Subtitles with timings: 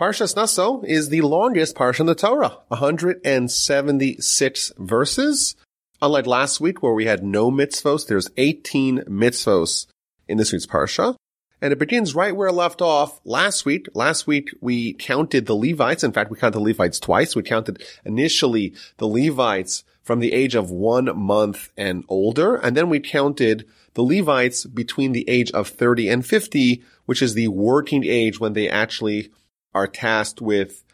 [0.00, 5.54] Parshas Naso is the longest parsha in the Torah, 176 verses.
[6.00, 9.86] Unlike last week where we had no mitzvos, there's 18 mitzvos
[10.26, 11.16] in this week's parsha.
[11.60, 13.88] And it begins right where it left off last week.
[13.92, 16.02] Last week we counted the Levites.
[16.02, 17.36] In fact, we counted the Levites twice.
[17.36, 22.56] We counted initially the Levites from the age of one month and older.
[22.56, 27.34] And then we counted the Levites between the age of 30 and 50, which is
[27.34, 29.30] the working age when they actually
[29.74, 30.84] are tasked with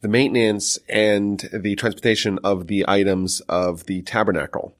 [0.00, 4.74] the maintenance and the transportation of the items of the tabernacle.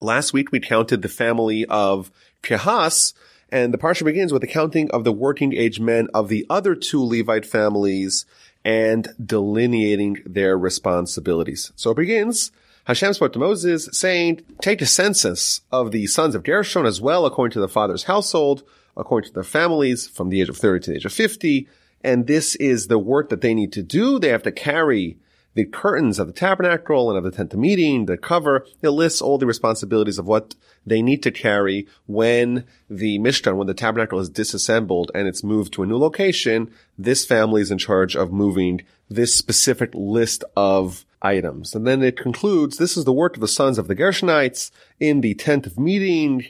[0.00, 2.10] Last week we counted the family of
[2.42, 3.12] Kehas,
[3.50, 6.74] and the parsha begins with the counting of the working age men of the other
[6.74, 8.26] two Levite families
[8.64, 11.72] and delineating their responsibilities.
[11.76, 12.52] So it begins,
[12.84, 17.26] Hashem spoke to Moses saying, take a census of the sons of Gershon as well
[17.26, 18.62] according to the father's household,
[18.96, 21.68] according to their families from the age of 30 to the age of 50,
[22.02, 24.18] and this is the work that they need to do.
[24.18, 25.18] They have to carry
[25.54, 28.64] the curtains of the tabernacle and of the tent of meeting, the cover.
[28.82, 30.54] It lists all the responsibilities of what
[30.86, 35.72] they need to carry when the Mishkan, when the tabernacle is disassembled and it's moved
[35.74, 36.70] to a new location.
[36.96, 41.74] This family is in charge of moving this specific list of items.
[41.74, 45.20] And then it concludes, this is the work of the sons of the Gershonites in
[45.20, 46.46] the tent of meeting,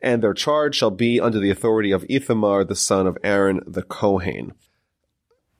[0.00, 3.82] and their charge shall be under the authority of Ithamar, the son of Aaron the
[3.82, 4.54] Kohen.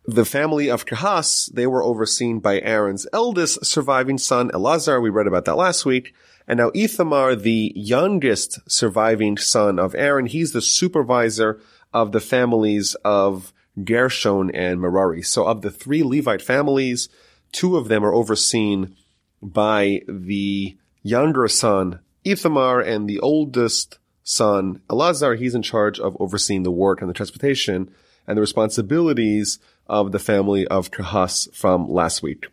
[0.06, 5.00] The family of Kehas, they were overseen by Aaron's eldest surviving son, Elazar.
[5.00, 6.14] We read about that last week.
[6.46, 11.58] And now Ithamar, the youngest surviving son of Aaron, he's the supervisor
[11.94, 15.22] of the families of Gershon and Merari.
[15.22, 17.08] So of the three Levite families,
[17.50, 18.94] two of them are overseen
[19.40, 25.38] by the younger son, Ithamar, and the oldest son, Elazar.
[25.38, 27.90] He's in charge of overseeing the work and the transportation
[28.26, 32.46] and the responsibilities of the family of Kehas from last week.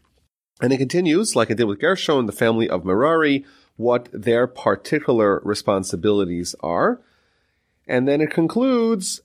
[0.62, 3.46] And it continues, like it did with Gershon, the family of Merari,
[3.78, 7.02] what their particular responsibilities are.
[7.88, 9.22] And then it concludes,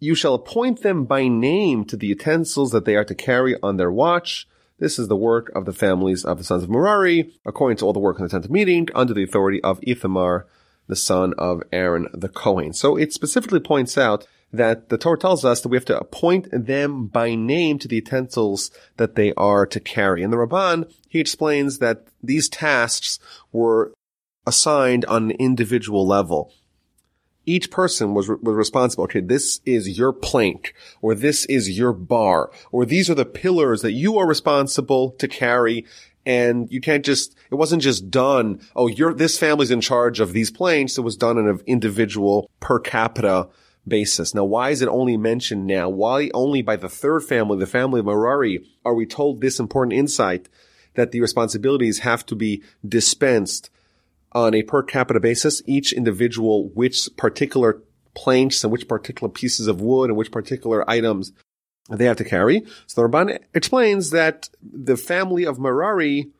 [0.00, 3.76] you shall appoint them by name to the utensils that they are to carry on
[3.76, 4.48] their watch.
[4.78, 7.92] This is the work of the families of the sons of Merari, according to all
[7.92, 10.46] the work in the tent of meeting, under the authority of Ithamar,
[10.86, 12.72] the son of Aaron the Kohen.
[12.72, 16.48] So it specifically points out that the Torah tells us that we have to appoint
[16.50, 20.22] them by name to the utensils that they are to carry.
[20.22, 23.18] And the Ramban, he explains that these tasks
[23.52, 23.92] were
[24.46, 26.52] assigned on an individual level.
[27.44, 29.04] Each person was, was responsible.
[29.04, 33.82] Okay, this is your plank, or this is your bar, or these are the pillars
[33.82, 35.86] that you are responsible to carry.
[36.26, 40.34] And you can't just, it wasn't just done, oh, you're, this family's in charge of
[40.34, 40.98] these planks.
[40.98, 43.48] It was done on an individual per capita
[43.88, 44.34] basis.
[44.34, 45.88] Now, why is it only mentioned now?
[45.88, 49.98] Why only by the third family, the family of Merari, are we told this important
[49.98, 50.48] insight
[50.94, 53.70] that the responsibilities have to be dispensed
[54.32, 55.62] on a per capita basis?
[55.66, 57.82] Each individual, which particular
[58.14, 61.32] planks and which particular pieces of wood and which particular items
[61.90, 62.64] they have to carry.
[62.86, 66.30] So the Ramban explains that the family of Merari,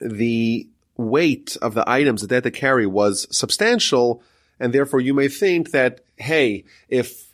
[0.00, 4.22] the weight of the items that they had to carry was substantial
[4.60, 7.28] and therefore you may think that, hey, if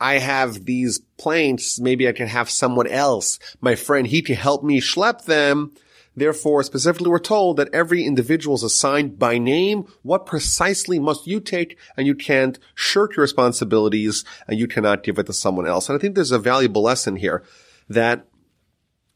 [0.00, 4.64] I have these planks, maybe I can have someone else, my friend, he can help
[4.64, 5.72] me schlep them.
[6.16, 9.86] Therefore, specifically we're told that every individual is assigned by name.
[10.02, 11.78] What precisely must you take?
[11.96, 15.88] And you can't shirk your responsibilities and you cannot give it to someone else.
[15.88, 17.44] And I think there's a valuable lesson here
[17.88, 18.26] that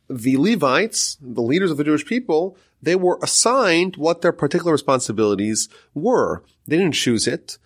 [0.08, 5.68] the Levites, the leaders of the Jewish people, they were assigned what their particular responsibilities
[5.94, 6.42] were.
[6.66, 7.58] They didn't choose it.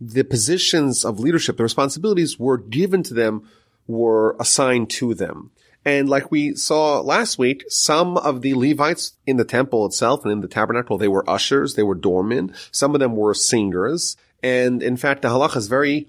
[0.00, 3.48] The positions of leadership, the responsibilities were given to them,
[3.86, 5.50] were assigned to them.
[5.84, 10.32] And like we saw last week, some of the Levites in the temple itself and
[10.32, 12.54] in the tabernacle, they were ushers, they were doormen.
[12.70, 14.16] Some of them were singers.
[14.42, 16.08] And in fact, the halacha is very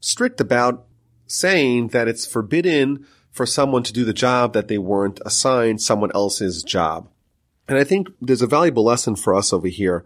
[0.00, 0.86] strict about
[1.26, 6.10] saying that it's forbidden for someone to do the job that they weren't assigned someone
[6.14, 7.08] else's job.
[7.68, 10.04] And I think there's a valuable lesson for us over here.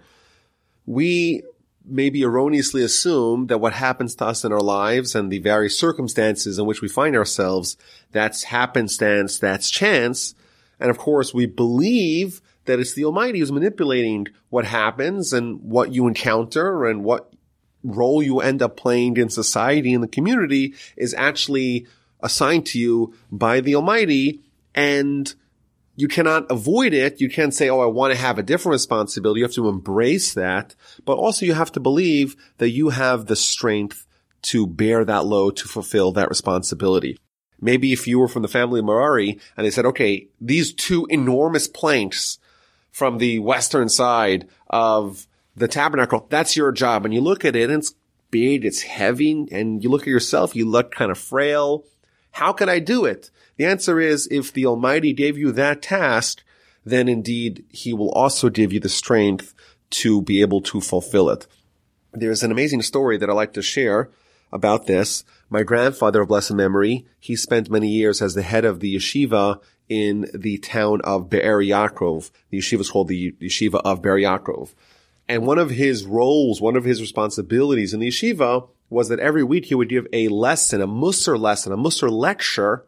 [0.85, 1.43] We
[1.85, 6.59] maybe erroneously assume that what happens to us in our lives and the various circumstances
[6.59, 7.77] in which we find ourselves,
[8.11, 10.35] that's happenstance, that's chance.
[10.79, 15.93] And of course, we believe that it's the Almighty who's manipulating what happens and what
[15.93, 17.33] you encounter and what
[17.83, 21.87] role you end up playing in society and the community is actually
[22.21, 24.41] assigned to you by the Almighty.
[24.75, 25.35] And
[25.95, 27.21] you cannot avoid it.
[27.21, 29.41] You can't say, Oh, I want to have a different responsibility.
[29.41, 30.75] You have to embrace that,
[31.05, 34.07] but also you have to believe that you have the strength
[34.43, 37.19] to bear that load, to fulfill that responsibility.
[37.61, 41.07] Maybe if you were from the family of Merari and they said, okay, these two
[41.11, 42.39] enormous planks
[42.91, 47.05] from the western side of the tabernacle, that's your job.
[47.05, 47.95] And you look at it and it's
[48.33, 51.85] big, it's heavy, and you look at yourself, you look kind of frail.
[52.33, 53.31] How can I do it?
[53.63, 56.43] The answer is if the Almighty gave you that task,
[56.85, 59.55] then indeed he will also give you the strength
[60.03, 61.47] to be able to fulfill it.
[62.13, 64.11] There's an amazing story that I like to share
[64.53, 65.23] about this.
[65.49, 69.61] My grandfather of blessed memory, he spent many years as the head of the yeshiva
[69.89, 72.33] in the town of Be'er Yaakov.
[72.51, 74.75] The yeshiva is called the yeshiva of Be'er Yaakov.
[75.29, 79.45] And one of his roles, one of his responsibilities in the yeshiva was that every
[79.45, 82.87] week he would give a lesson, a Musar lesson, a Musar lecture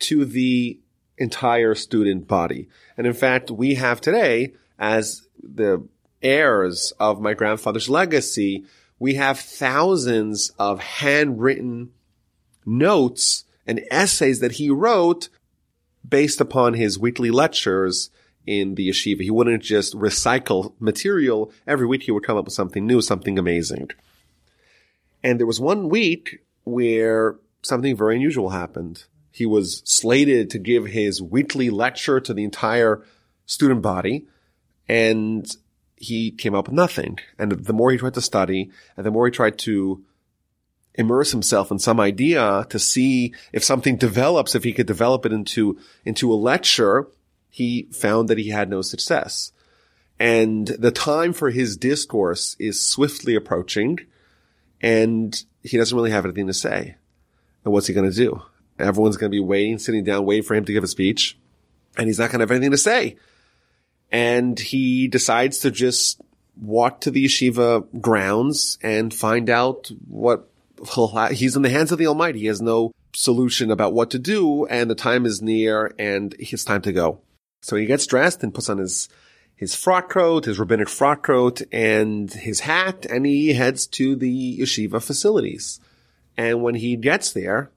[0.00, 0.78] to the
[1.18, 2.68] entire student body.
[2.96, 5.86] And in fact, we have today, as the
[6.22, 8.64] heirs of my grandfather's legacy,
[8.98, 11.92] we have thousands of handwritten
[12.64, 15.28] notes and essays that he wrote
[16.08, 18.10] based upon his weekly lectures
[18.46, 19.22] in the yeshiva.
[19.22, 21.52] He wouldn't just recycle material.
[21.66, 23.90] Every week he would come up with something new, something amazing.
[25.22, 29.04] And there was one week where something very unusual happened.
[29.36, 33.04] He was slated to give his weekly lecture to the entire
[33.44, 34.26] student body
[34.88, 35.46] and
[35.94, 37.18] he came up with nothing.
[37.38, 40.02] And the more he tried to study and the more he tried to
[40.94, 45.32] immerse himself in some idea to see if something develops, if he could develop it
[45.32, 47.06] into, into a lecture,
[47.50, 49.52] he found that he had no success.
[50.18, 53.98] And the time for his discourse is swiftly approaching
[54.80, 56.96] and he doesn't really have anything to say.
[57.64, 58.40] And what's he going to do?
[58.78, 61.38] Everyone's going to be waiting, sitting down, waiting for him to give a speech
[61.96, 63.16] and he's not going to have anything to say.
[64.12, 66.20] And he decides to just
[66.60, 70.48] walk to the yeshiva grounds and find out what
[71.32, 72.40] he's in the hands of the Almighty.
[72.40, 76.64] He has no solution about what to do and the time is near and it's
[76.64, 77.20] time to go.
[77.62, 79.08] So he gets dressed and puts on his
[79.56, 84.58] his frock coat, his rabbinic frock coat, and his hat, and he heads to the
[84.60, 85.80] yeshiva facilities.
[86.36, 87.70] And when he gets there,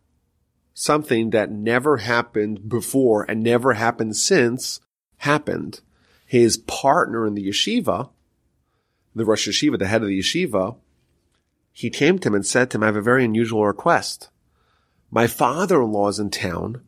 [0.80, 4.80] something that never happened before and never happened since
[5.18, 5.81] happened.
[6.26, 8.12] His partner in the yeshiva,
[9.14, 10.78] the Rosh Yeshiva, the head of the yeshiva,
[11.74, 14.30] he came to him and said to him, I have a very unusual request.
[15.12, 16.82] My father-in-law is in town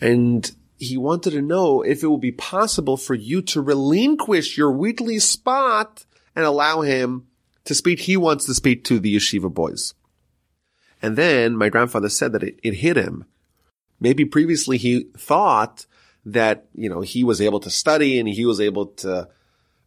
[0.00, 4.72] and he wanted to know if it would be possible for you to relinquish your
[4.72, 7.26] weekly spot and allow him
[7.64, 8.00] to speak.
[8.00, 9.92] He wants to speak to the yeshiva boys.
[11.00, 13.24] And then my grandfather said that it, it hit him.
[14.00, 15.86] Maybe previously he thought
[16.24, 19.28] that, you know, he was able to study and he was able to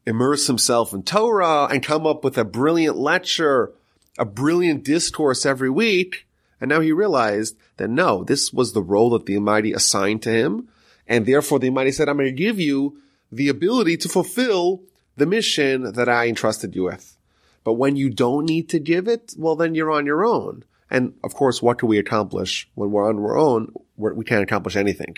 [0.06, 3.74] immerse himself in Torah and come up with a brilliant lecture,
[4.18, 6.28] a brilliant discourse every week.
[6.60, 10.32] And now he realized that no, this was the role that the Almighty assigned to
[10.32, 10.70] him.
[11.08, 12.98] And therefore the Almighty said, I'm going to give you
[13.32, 14.84] the ability to fulfill
[15.16, 17.18] the mission that I entrusted you with.
[17.64, 20.64] But when you don't need to give it, well, then you're on your own.
[20.92, 23.74] And of course, what can we accomplish when we're on our own?
[23.96, 25.16] We're, we can not accomplish anything.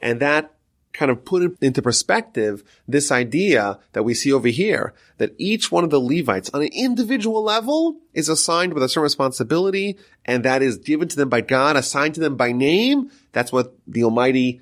[0.00, 0.52] And that
[0.92, 5.84] kind of put into perspective this idea that we see over here, that each one
[5.84, 10.62] of the Levites on an individual level is assigned with a certain responsibility, and that
[10.62, 13.10] is given to them by God, assigned to them by name.
[13.32, 14.60] That's what the Almighty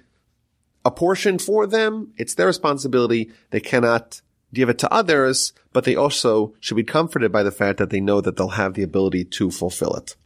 [0.85, 2.13] apportioned for them.
[2.17, 3.31] It's their responsibility.
[3.51, 4.21] They cannot
[4.53, 8.01] give it to others, but they also should be comforted by the fact that they
[8.01, 10.17] know that they'll have the ability to fulfill it.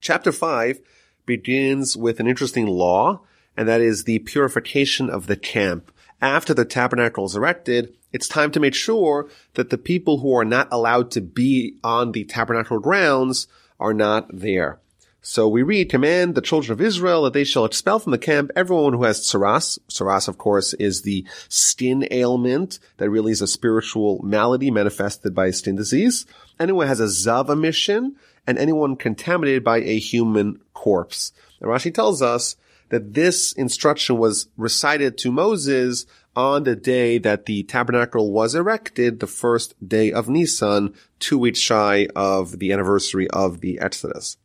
[0.00, 0.78] Chapter 5
[1.24, 3.22] begins with an interesting law,
[3.56, 5.90] and that is the purification of the camp.
[6.20, 10.44] After the tabernacle is erected, it's time to make sure that the people who are
[10.44, 13.46] not allowed to be on the tabernacle grounds
[13.80, 14.78] are not there.
[15.26, 18.50] So we read, command the children of Israel that they shall expel from the camp
[18.54, 19.78] everyone who has tsaras.
[19.88, 25.50] Tsaras, of course, is the skin ailment that really is a spiritual malady manifested by
[25.50, 26.26] skin disease.
[26.60, 28.16] Anyone has a zav emission
[28.46, 31.32] and anyone contaminated by a human corpse.
[31.58, 32.56] And Rashi tells us
[32.94, 39.18] that this instruction was recited to Moses on the day that the tabernacle was erected,
[39.18, 44.36] the first day of Nisan, two weeks shy of the anniversary of the Exodus.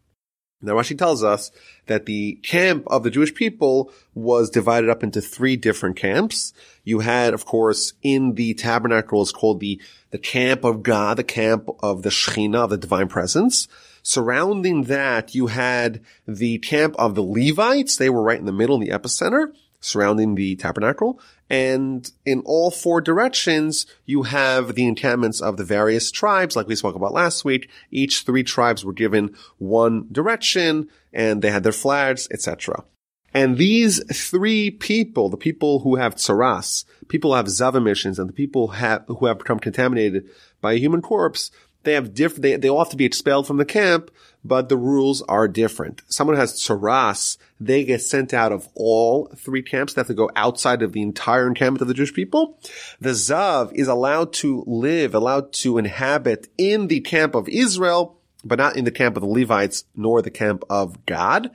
[0.63, 1.51] Now Rashi tells us
[1.86, 6.51] that the camp of the Jewish people was divided up into three different camps.
[6.84, 9.79] You had, of course, in the tabernacle is called the,
[10.10, 13.68] the camp of God, the camp of the Shekhinah, the divine presence.
[14.10, 17.96] Surrounding that, you had the camp of the Levites.
[17.96, 21.22] They were right in the middle, in the epicenter, surrounding the tabernacle.
[21.48, 26.75] And in all four directions, you have the encampments of the various tribes, like we
[26.75, 27.70] spoke about last week.
[27.92, 32.86] Each three tribes were given one direction and they had their flags, etc.
[33.32, 38.28] And these three people, the people who have tsaras, people who have zav emissions, and
[38.28, 40.28] the people have, who have become contaminated
[40.62, 41.51] by a human corpse,
[41.84, 44.12] they have different, they, they all have to be expelled from the camp,
[44.44, 46.02] but the rules are different.
[46.08, 49.94] Someone has tsaras, they get sent out of all three camps.
[49.94, 52.58] They have to go outside of the entire encampment of the Jewish people.
[53.00, 58.60] The Zav is allowed to live, allowed to inhabit in the camp of Israel, but
[58.60, 61.52] not in the camp of the Levites, nor the camp of God.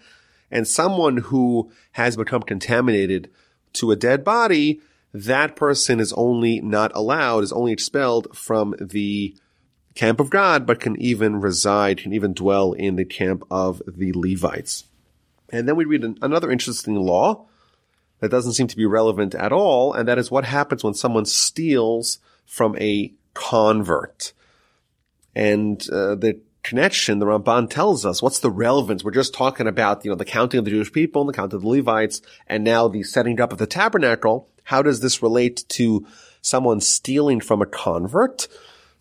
[0.50, 3.30] And someone who has become contaminated
[3.74, 4.80] to a dead body,
[5.12, 9.36] that person is only not allowed, is only expelled from the
[9.94, 14.12] camp of God, but can even reside, can even dwell in the camp of the
[14.12, 14.84] Levites.
[15.50, 17.46] And then we read an, another interesting law
[18.20, 21.26] that doesn't seem to be relevant at all, and that is what happens when someone
[21.26, 24.32] steals from a convert.
[25.34, 29.04] And uh, the connection, the Ramban tells us, what's the relevance?
[29.04, 31.56] We're just talking about, you know, the counting of the Jewish people and the counting
[31.56, 34.48] of the Levites, and now the setting up of the tabernacle.
[34.64, 36.06] How does this relate to
[36.40, 38.48] someone stealing from a convert?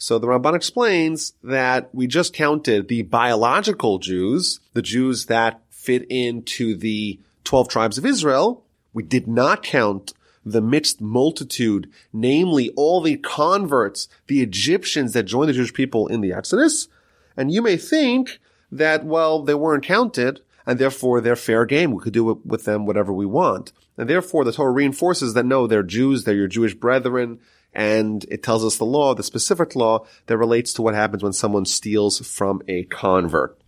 [0.03, 6.05] So the Ramban explains that we just counted the biological Jews, the Jews that fit
[6.09, 8.65] into the 12 tribes of Israel.
[8.91, 10.11] We did not count
[10.45, 16.19] the mixed multitude, namely all the converts, the Egyptians that joined the Jewish people in
[16.19, 16.89] the Exodus.
[17.37, 18.39] And you may think
[18.73, 21.91] that, well, they weren't counted and therefore they're fair game.
[21.91, 23.71] We could do with them whatever we want.
[23.97, 27.39] And therefore the Torah reinforces that no, they're Jews, they're your Jewish brethren,
[27.73, 31.33] and it tells us the law, the specific law that relates to what happens when
[31.33, 33.59] someone steals from a convert.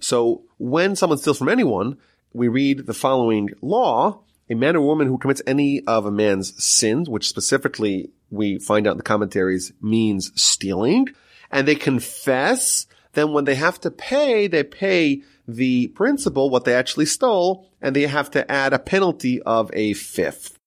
[0.00, 1.98] So when someone steals from anyone,
[2.32, 4.20] we read the following law.
[4.50, 8.86] A man or woman who commits any of a man's sins, which specifically we find
[8.86, 11.08] out in the commentaries means stealing,
[11.50, 16.74] and they confess, then when they have to pay, they pay the principal what they
[16.74, 20.57] actually stole, and they have to add a penalty of a fifth.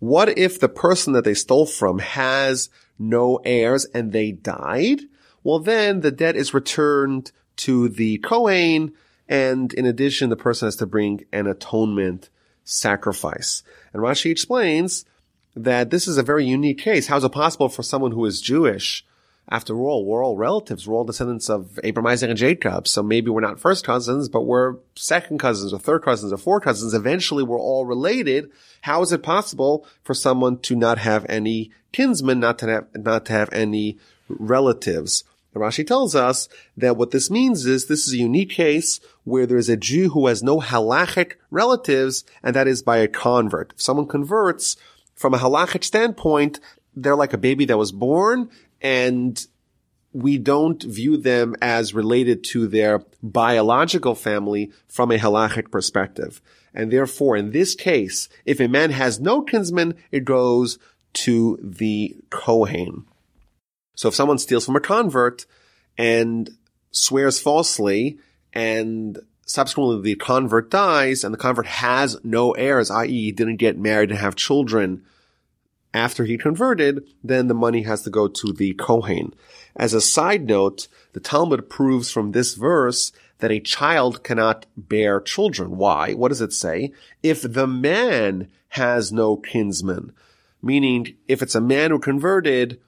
[0.00, 5.02] What if the person that they stole from has no heirs and they died?
[5.44, 8.92] Well, then the debt is returned to the Kohen.
[9.28, 12.30] And in addition, the person has to bring an atonement
[12.64, 13.62] sacrifice.
[13.92, 15.04] And Rashi explains
[15.54, 17.06] that this is a very unique case.
[17.06, 19.04] How is it possible for someone who is Jewish
[19.50, 20.86] after all, we're all relatives.
[20.86, 22.86] We're all descendants of Abraham, Isaac, and Jacob.
[22.86, 26.62] So maybe we're not first cousins, but we're second cousins or third cousins or fourth
[26.62, 26.94] cousins.
[26.94, 28.50] Eventually we're all related.
[28.82, 33.26] How is it possible for someone to not have any kinsmen, not to have, not
[33.26, 35.24] to have any relatives?
[35.52, 39.56] Rashi tells us that what this means is this is a unique case where there
[39.56, 43.72] is a Jew who has no halachic relatives, and that is by a convert.
[43.72, 44.76] If someone converts
[45.16, 46.60] from a halachic standpoint,
[46.94, 48.48] they're like a baby that was born
[48.80, 49.46] and
[50.12, 56.40] we don't view them as related to their biological family from a halachic perspective.
[56.74, 60.78] And therefore, in this case, if a man has no kinsman, it goes
[61.12, 63.06] to the Kohen.
[63.94, 65.46] So if someone steals from a convert
[65.98, 66.50] and
[66.90, 68.18] swears falsely
[68.52, 73.32] and subsequently the convert dies and the convert has no heirs, i.e.
[73.32, 75.04] didn't get married and have children
[75.92, 79.34] after he converted, then the money has to go to the Kohen.
[79.74, 85.20] As a side note, the Talmud proves from this verse that a child cannot bear
[85.20, 85.76] children.
[85.76, 86.12] Why?
[86.12, 86.92] What does it say?
[87.22, 90.12] If the man has no kinsman,
[90.62, 92.80] meaning if it's a man who converted,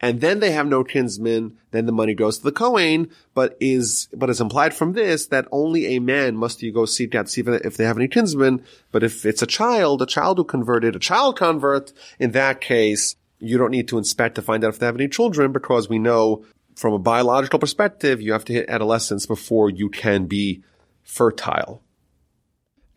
[0.00, 4.08] and then they have no kinsman, then the money goes to the Kohen, but is,
[4.14, 7.42] but is implied from this that only a man must you go seek out, see
[7.46, 11.00] if they have any kinsmen, but if it's a child, a child who converted, a
[11.00, 14.86] child convert, in that case, you don't need to inspect to find out if they
[14.86, 16.44] have any children because we know
[16.76, 20.62] from a biological perspective, you have to hit adolescence before you can be
[21.02, 21.82] fertile.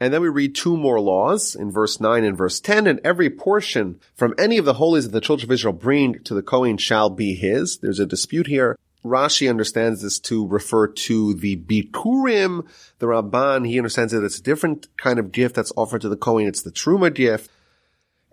[0.03, 2.87] And then we read two more laws in verse 9 and verse 10.
[2.87, 6.33] And every portion from any of the holies that the children of Israel bring to
[6.33, 7.77] the Kohen shall be his.
[7.77, 8.77] There's a dispute here.
[9.05, 12.67] Rashi understands this to refer to the Bikurim.
[12.99, 16.17] The Ramban, he understands that it's a different kind of gift that's offered to the
[16.17, 16.47] Kohen.
[16.47, 17.49] It's the Truma gift.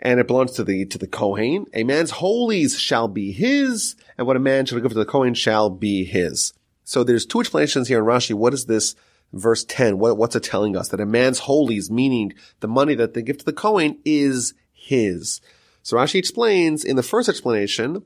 [0.01, 1.67] And it belongs to the, to the Kohen.
[1.73, 5.35] A man's holies shall be his, and what a man shall give to the Kohen
[5.35, 6.53] shall be his.
[6.83, 8.35] So there's two explanations here in Rashi.
[8.35, 8.97] What is this
[9.33, 9.99] verse 10?
[9.99, 10.89] What, what's it telling us?
[10.89, 15.41] That a man's holies, meaning the money that they give to the Kohen is his.
[15.83, 18.03] So Rashi explains in the first explanation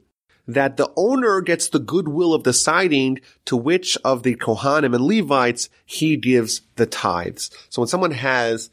[0.47, 5.71] that the owner gets the goodwill of deciding to which of the Kohanim and Levites
[5.87, 7.51] he gives the tithes.
[7.71, 8.71] So when someone has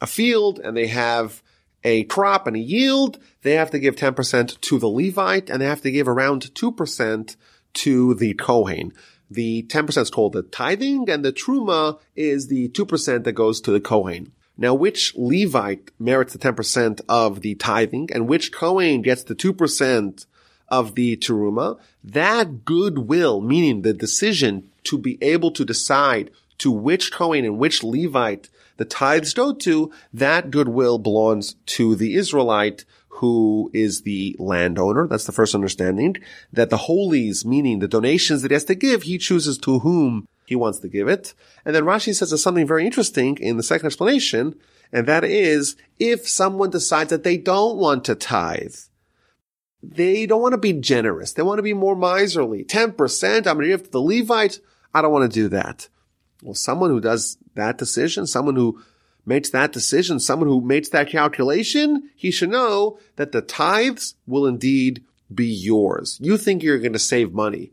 [0.00, 1.42] a field and they have
[1.84, 5.66] a crop and a yield, they have to give 10% to the Levite and they
[5.66, 7.36] have to give around 2%
[7.74, 8.92] to the Kohen.
[9.34, 13.72] The 10% is called the tithing and the truma is the 2% that goes to
[13.72, 14.30] the Kohen.
[14.56, 20.26] Now, which Levite merits the 10% of the tithing and which Kohen gets the 2%
[20.68, 21.80] of the teruma?
[22.04, 27.82] That goodwill, meaning the decision to be able to decide to which Kohen and which
[27.82, 32.84] Levite the tithes go to, that goodwill belongs to the Israelite
[33.16, 35.06] who is the landowner.
[35.06, 36.16] That's the first understanding.
[36.52, 40.26] That the holies, meaning the donations that he has to give, he chooses to whom
[40.46, 41.32] he wants to give it.
[41.64, 44.56] And then Rashi says something very interesting in the second explanation,
[44.92, 48.74] and that is if someone decides that they don't want to tithe,
[49.80, 51.32] they don't want to be generous.
[51.32, 52.64] They want to be more miserly.
[52.64, 54.58] 10%, I'm going to give to the Levite.
[54.92, 55.88] I don't want to do that.
[56.42, 58.82] Well, someone who does that decision, someone who
[59.26, 64.46] makes that decision, someone who makes that calculation, he should know that the tithes will
[64.46, 65.02] indeed
[65.32, 66.18] be yours.
[66.20, 67.72] You think you're going to save money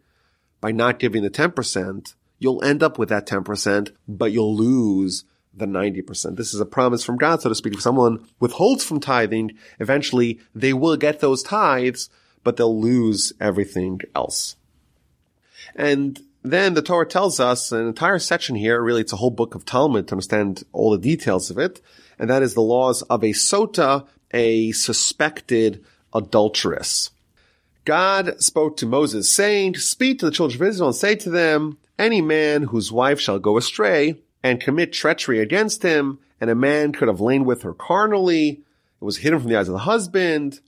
[0.60, 2.14] by not giving the 10%.
[2.40, 6.38] You'll end up with that 10%, but you'll lose the 90%.
[6.38, 7.74] This is a promise from God, so to speak.
[7.74, 12.10] If someone withholds from tithing, eventually they will get those tithes,
[12.44, 14.56] but they'll lose everything else.
[15.76, 19.56] And then the Torah tells us an entire section here, really it's a whole book
[19.56, 21.82] of Talmud to understand all the details of it,
[22.18, 25.84] and that is the laws of a sota, a suspected
[26.14, 27.12] adulteress.
[27.86, 31.78] God spoke to Moses saying, speak to the children of Israel and say to them,
[31.98, 36.92] any man whose wife shall go astray and commit treachery against him, and a man
[36.92, 38.64] could have lain with her carnally,
[39.00, 40.60] it was hidden from the eyes of the husband,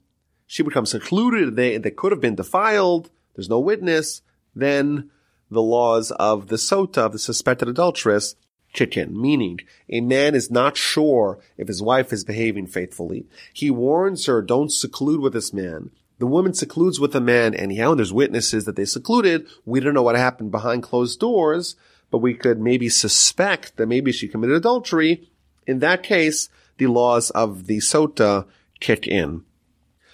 [0.46, 4.22] she becomes secluded, they, they could have been defiled, there's no witness,
[4.56, 5.10] then
[5.54, 8.36] the laws of the sota, of the suspected adulteress,
[8.74, 13.26] chicken, meaning a man is not sure if his wife is behaving faithfully.
[13.54, 15.92] He warns her, don't seclude with this man.
[16.20, 19.48] The woman secludes with the man anyhow, there's witnesses that they secluded.
[19.66, 21.76] We don't know what happened behind closed doors,
[22.12, 25.30] but we could maybe suspect that maybe she committed adultery.
[25.66, 28.46] In that case, the laws of the sota
[28.80, 29.44] kick in.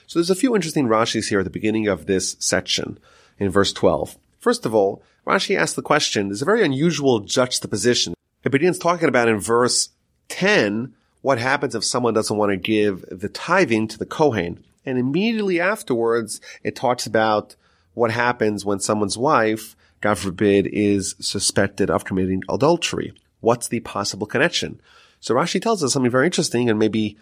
[0.08, 2.98] So there's a few interesting Rashis here at the beginning of this section
[3.38, 4.18] in verse 12.
[4.40, 8.14] First of all, Rashi asks the question, there's a very unusual juxtaposition.
[8.44, 9.90] It begins talking about in verse
[10.30, 14.64] 10 what happens if someone doesn't want to give the tithing to the Kohen.
[14.86, 17.56] And immediately afterwards, it talks about
[17.94, 23.14] what happens when someone's wife, God forbid, is suspected of committing adultery.
[23.42, 24.82] What's the possible connection?
[25.20, 27.18] So Rashi tells us something very interesting and maybe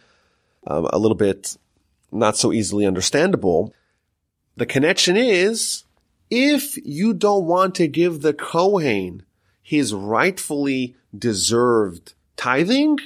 [0.68, 1.58] um, a little bit
[2.12, 3.74] not so easily understandable.
[4.56, 5.84] The connection is
[6.30, 9.24] if you don't want to give the Kohen
[9.62, 13.00] his rightfully deserved tithing,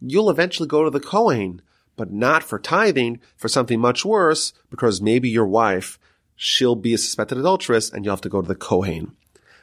[0.00, 1.62] you'll eventually go to the Kohen,
[1.96, 5.98] but not for tithing, for something much worse, because maybe your wife,
[6.36, 9.16] she'll be a suspected adulteress and you'll have to go to the Kohen.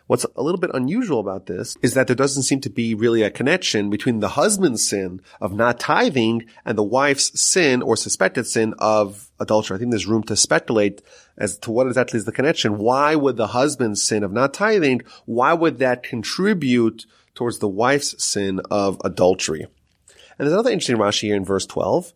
[0.07, 3.23] What's a little bit unusual about this is that there doesn't seem to be really
[3.23, 8.45] a connection between the husband's sin of not tithing and the wife's sin or suspected
[8.45, 9.75] sin of adultery.
[9.75, 11.01] I think there's room to speculate
[11.37, 12.77] as to what exactly is the connection.
[12.77, 18.23] Why would the husband's sin of not tithing, why would that contribute towards the wife's
[18.23, 19.61] sin of adultery?
[19.61, 22.13] And there's another interesting Rashi here in verse 12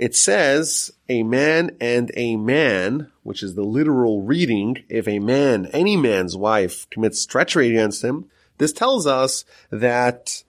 [0.00, 4.82] it says a man and a man, which is the literal reading.
[4.88, 10.42] If a man, any man's wife commits treachery against him, this tells us that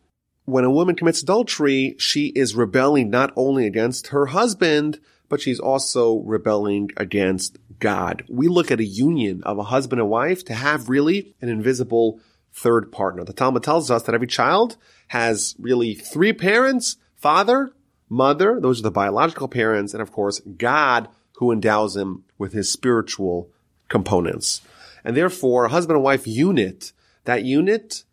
[0.46, 5.62] when a woman commits adultery, she is rebelling not only against her husband, but she's
[5.62, 8.24] also rebelling against God.
[8.28, 12.20] We look at a union of a husband and wife to have really an invisible
[12.52, 13.24] third partner.
[13.24, 14.76] The Talmud tells us that every child
[15.08, 17.72] has really three parents, father,
[18.10, 22.70] mother, those are the biological parents, and of course, God who endows him with his
[22.70, 23.50] spiritual
[23.88, 24.62] components.
[25.06, 26.92] And therefore, a husband and wife unit,
[27.24, 28.04] that unit,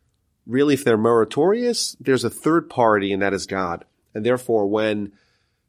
[0.47, 3.85] really, if they're meritorious, there's a third party, and that is God.
[4.15, 5.13] And therefore, when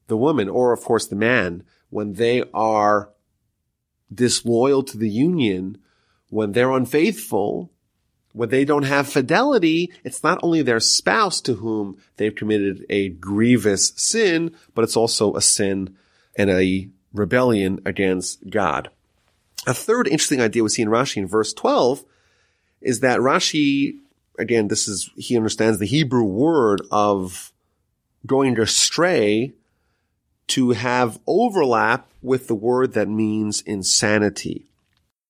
[0.10, 3.10] the woman, or of course the man, when they are
[4.14, 5.78] disloyal to the union,
[6.30, 7.72] when they're unfaithful,
[8.34, 13.10] when they don't have fidelity, it's not only their spouse to whom they've committed a
[13.10, 15.96] grievous sin, but it's also a sin
[16.36, 18.90] and a rebellion against God.
[19.66, 22.04] A third interesting idea we see in Rashi in verse 12
[22.82, 23.98] is that Rashi,
[24.38, 27.52] again, this is, he understands the Hebrew word of
[28.26, 29.54] going astray
[30.50, 34.66] to have overlap with the word that means insanity.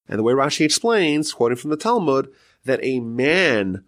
[0.08, 2.32] And the way Rashi explains, quoting from the Talmud,
[2.66, 3.84] that a man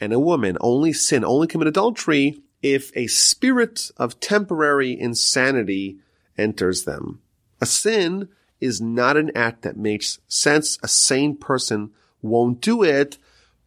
[0.00, 5.98] and a woman only sin, only commit adultery if a spirit of temporary insanity
[6.36, 7.20] enters them.
[7.60, 8.28] A sin
[8.60, 10.78] is not an act that makes sense.
[10.82, 11.92] A sane person
[12.22, 13.18] won't do it.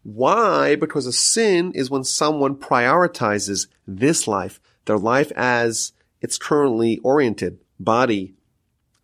[0.04, 0.76] Why?
[0.76, 7.60] Because a sin is when someone prioritizes this life, their life as it's currently oriented,
[7.80, 8.36] body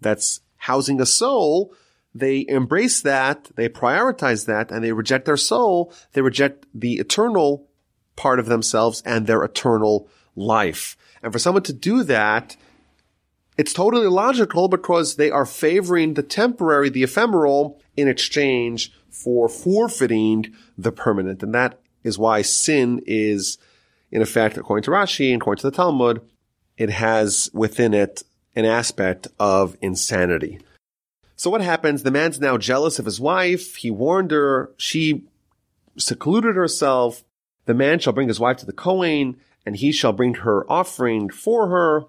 [0.02, 1.74] that's housing a soul.
[2.14, 5.94] They embrace that, they prioritize that, and they reject their soul.
[6.14, 7.68] They reject the eternal
[8.16, 10.98] part of themselves and their eternal life.
[11.22, 12.56] And for someone to do that,
[13.58, 20.54] it's totally logical because they are favoring the temporary, the ephemeral in exchange for forfeiting
[20.78, 21.42] the permanent.
[21.42, 23.58] And that is why sin is,
[24.12, 26.22] in effect, according to Rashi and according to the Talmud,
[26.78, 28.24] it has within it
[28.56, 30.60] an aspect of insanity.
[31.36, 32.04] So what happens?
[32.04, 33.76] The man's now jealous of his wife.
[33.76, 34.72] He warned her.
[34.78, 35.26] She
[35.98, 37.24] secluded herself.
[37.66, 41.30] The man shall bring his wife to the Kohen and he shall bring her offering
[41.30, 42.06] for her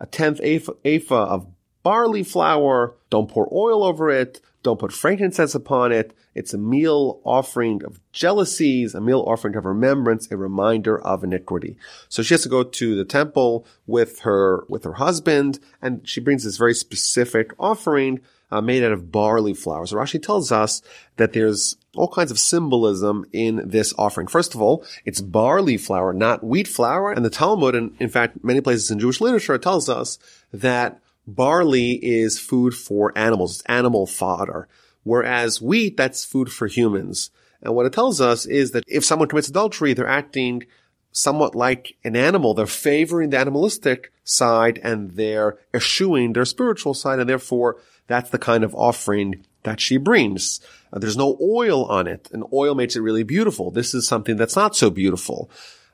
[0.00, 1.46] a tenth ephah of
[1.82, 2.94] barley flour.
[3.10, 4.40] Don't pour oil over it.
[4.62, 6.14] Don't put frankincense upon it.
[6.34, 11.76] It's a meal offering of jealousies, a meal offering of remembrance, a reminder of iniquity.
[12.08, 16.20] So she has to go to the temple with her, with her husband, and she
[16.20, 19.86] brings this very specific offering uh, made out of barley flour.
[19.86, 20.82] So Rashi tells us
[21.16, 24.26] that there's all kinds of symbolism in this offering.
[24.26, 27.12] First of all, it's barley flour, not wheat flour.
[27.12, 30.18] And the Talmud, and in fact, many places in Jewish literature, tells us
[30.52, 31.00] that
[31.34, 34.68] barley is food for animals, it's animal fodder.
[35.04, 37.30] Whereas wheat, that's food for humans.
[37.62, 40.64] And what it tells us is that if someone commits adultery, they're acting
[41.12, 42.54] somewhat like an animal.
[42.54, 47.18] They're favoring the animalistic side and they're eschewing their spiritual side.
[47.18, 50.60] And therefore, that's the kind of offering that she brings.
[50.92, 53.70] Uh, there's no oil on it, and oil makes it really beautiful.
[53.70, 55.50] This is something that's not so beautiful.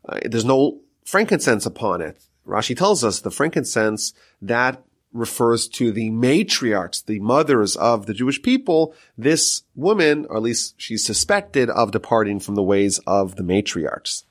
[0.08, 2.20] Uh, there's no frankincense upon it.
[2.46, 4.83] Rashi tells us the frankincense that
[5.14, 8.94] refers to the matriarchs, the mothers of the Jewish people.
[9.16, 14.24] This woman, or at least she's suspected of departing from the ways of the matriarchs.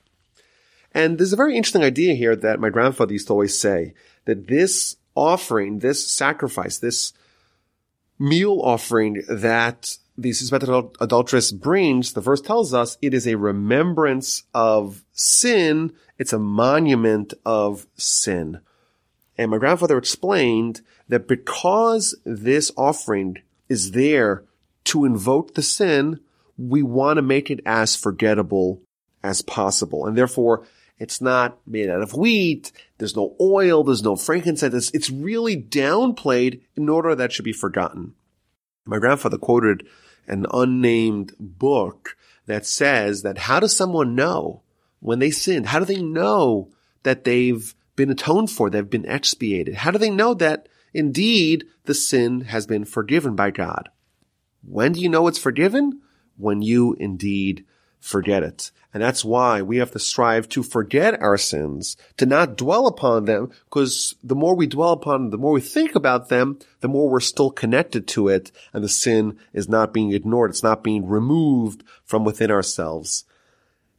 [0.92, 3.94] And there's a very interesting idea here that my grandfather used to always say
[4.26, 7.12] that this offering, this sacrifice, this
[8.18, 10.68] meal offering that the suspected
[11.00, 15.92] adulteress brings, the verse tells us it is a remembrance of sin.
[16.18, 18.60] It's a monument of sin.
[19.36, 24.44] And my grandfather explained that because this offering is there
[24.84, 26.20] to invoke the sin,
[26.56, 28.82] we want to make it as forgettable
[29.22, 30.06] as possible.
[30.06, 30.66] And therefore,
[30.98, 32.70] it's not made out of wheat.
[32.98, 33.82] There's no oil.
[33.82, 34.90] There's no frankincense.
[34.94, 38.14] It's, really downplayed in order that should be forgotten.
[38.86, 39.86] My grandfather quoted
[40.28, 42.16] an unnamed book
[42.46, 44.62] that says that how does someone know
[45.00, 45.66] when they sinned?
[45.66, 46.70] How do they know
[47.02, 48.70] that they've been atoned for?
[48.70, 49.76] They've been expiated.
[49.76, 53.88] How do they know that indeed the sin has been forgiven by God?
[54.62, 56.00] When do you know it's forgiven?
[56.36, 57.64] When you indeed
[58.00, 58.70] forget it.
[58.92, 63.24] And that's why we have to strive to forget our sins, to not dwell upon
[63.24, 66.88] them, because the more we dwell upon them, the more we think about them, the
[66.88, 70.50] more we're still connected to it, and the sin is not being ignored.
[70.50, 73.24] It's not being removed from within ourselves.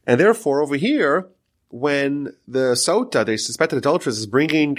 [0.06, 1.28] And therefore, over here,
[1.68, 4.78] when the sota, the suspected adulteress, is bringing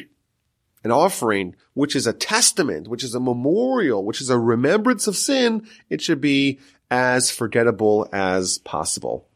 [0.84, 5.16] an offering, which is a testament, which is a memorial, which is a remembrance of
[5.16, 9.28] sin, it should be as forgettable as possible.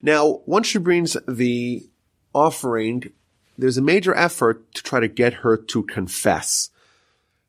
[0.00, 1.88] Now, once she brings the
[2.34, 3.04] offering,
[3.58, 6.70] there's a major effort to try to get her to confess.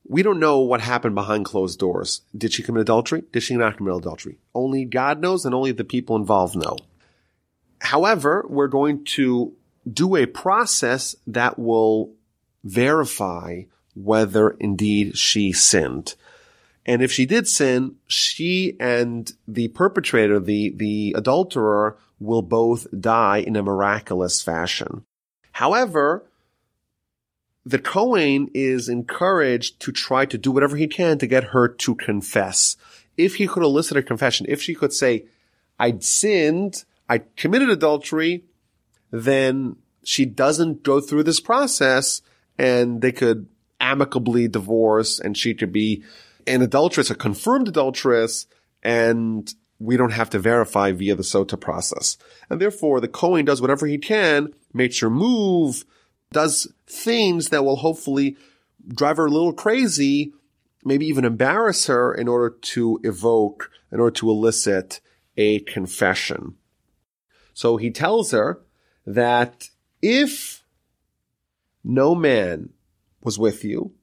[0.05, 2.21] We don't know what happened behind closed doors.
[2.37, 3.23] Did she commit adultery?
[3.31, 4.37] Did she not commit adultery?
[4.53, 6.77] Only God knows and only the people involved know.
[7.83, 9.53] However, we're going to
[9.91, 12.13] do a process that will
[12.63, 16.15] verify whether indeed she sinned.
[16.85, 23.39] And if she did sin, she and the perpetrator, the, the adulterer, will both die
[23.39, 25.03] in a miraculous fashion.
[25.51, 26.23] However,
[27.65, 31.95] the Kohen is encouraged to try to do whatever he can to get her to
[31.95, 32.77] confess.
[33.17, 35.25] If he could elicit a confession, if she could say,
[35.77, 38.45] I'd sinned, I committed adultery,
[39.11, 42.21] then she doesn't go through this process
[42.57, 43.47] and they could
[43.79, 46.03] amicably divorce and she could be
[46.47, 48.47] an adulteress, a confirmed adulteress,
[48.81, 52.17] and we don't have to verify via the SOTA process.
[52.49, 55.85] And therefore, the Kohen does whatever he can, makes her move,
[56.31, 58.37] does things that will hopefully
[58.87, 60.33] drive her a little crazy,
[60.83, 64.99] maybe even embarrass her in order to evoke, in order to elicit
[65.37, 66.55] a confession.
[67.53, 68.61] So he tells her
[69.05, 69.69] that
[70.01, 70.63] if
[71.83, 72.69] no man
[73.21, 73.93] was with you,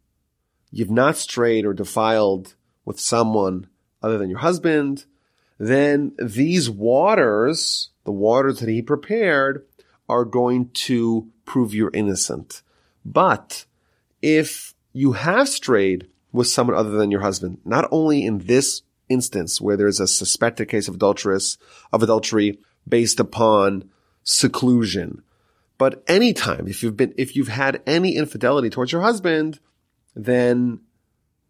[0.71, 3.67] you've not strayed or defiled with someone
[4.03, 5.05] other than your husband,
[5.59, 9.65] then these waters, the waters that he prepared,
[10.09, 12.63] are going to prove you're innocent.
[13.05, 13.67] But
[14.23, 19.61] if you have strayed with someone other than your husband, not only in this instance
[19.61, 23.91] where there's a suspected case of of adultery based upon
[24.23, 25.23] seclusion,
[25.81, 29.59] but anytime, if you've been, if you've had any infidelity towards your husband,
[30.15, 30.81] then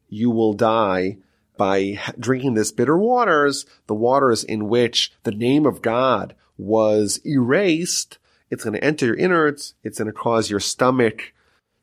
[0.09, 1.19] you will die
[1.57, 8.19] by drinking this bitter waters, the waters in which the name of God was erased.
[8.51, 9.75] It's going to enter your innards.
[9.83, 11.33] It's going to cause your stomach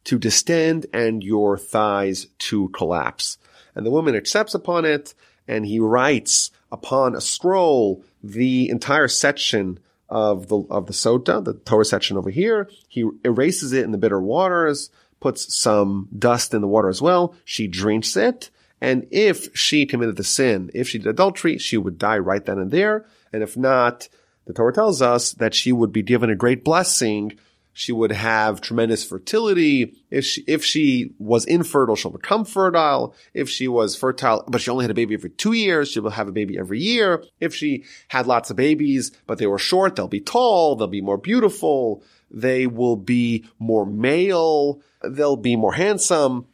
[0.05, 3.37] to distend and your thighs to collapse.
[3.75, 5.13] And the woman accepts upon it
[5.49, 11.53] and he writes upon a scroll the entire section of the, of the sota, the
[11.53, 12.69] Torah section over here.
[12.87, 17.35] He erases it in the bitter waters, puts some dust in the water as well.
[17.43, 18.49] She drinks it
[18.81, 22.59] and if she committed the sin, if she did adultery, she would die right then
[22.59, 23.05] and there.
[23.33, 24.07] And if not,
[24.45, 27.37] the Torah tells us that she would be given a great blessing.
[27.77, 29.93] She would have tremendous fertility.
[30.09, 33.13] If she, if she was infertile, she'll become fertile.
[33.33, 36.09] If she was fertile, but she only had a baby every two years, she will
[36.09, 37.23] have a baby every year.
[37.39, 41.01] If she had lots of babies, but they were short, they'll be tall, they'll be
[41.01, 46.47] more beautiful, they will be more male, they'll be more handsome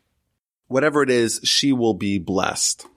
[0.67, 2.87] whatever it is, she will be blessed.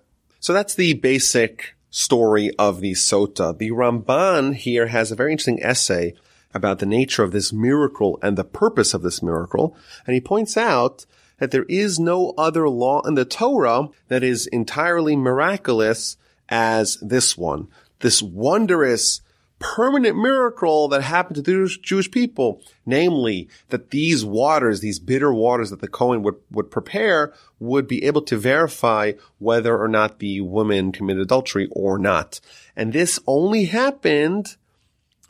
[0.40, 3.56] So that's the basic story of the Sota.
[3.56, 6.14] The Ramban here has a very interesting essay
[6.54, 9.76] about the nature of this miracle and the purpose of this miracle.
[10.06, 11.06] And he points out
[11.38, 16.16] that there is no other law in the Torah that is entirely miraculous
[16.48, 17.68] as this one.
[18.00, 19.20] This wondrous
[19.58, 25.70] permanent miracle that happened to the Jewish people, namely that these waters, these bitter waters
[25.70, 30.42] that the Kohen would, would prepare would be able to verify whether or not the
[30.42, 32.40] woman committed adultery or not.
[32.74, 34.56] And this only happened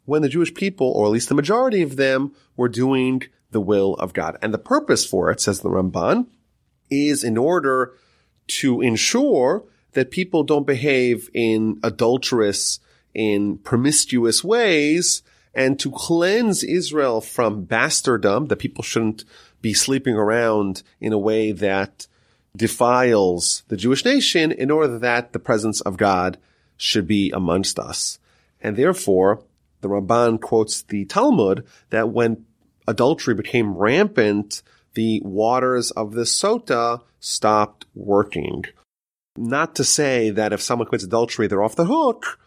[0.06, 3.94] when the Jewish people, or at least the majority of them, were doing the will
[3.94, 4.38] of God.
[4.40, 6.26] And the purpose for it, says the Ramban,
[6.90, 7.92] is in order
[8.48, 12.80] to ensure that people don't behave in adulterous
[13.14, 15.22] in promiscuous ways
[15.54, 19.24] and to cleanse Israel from bastardom, that people shouldn't
[19.62, 22.06] be sleeping around in a way that
[22.54, 26.36] defiles the Jewish nation in order that the presence of God
[26.76, 28.18] should be amongst us.
[28.60, 29.42] And therefore,
[29.80, 32.44] the Ramban quotes the Talmud that when
[32.88, 34.62] adultery became rampant,
[34.94, 38.64] the waters of the Sota stopped working.
[39.36, 42.38] Not to say that if someone commits adultery, they're off the hook,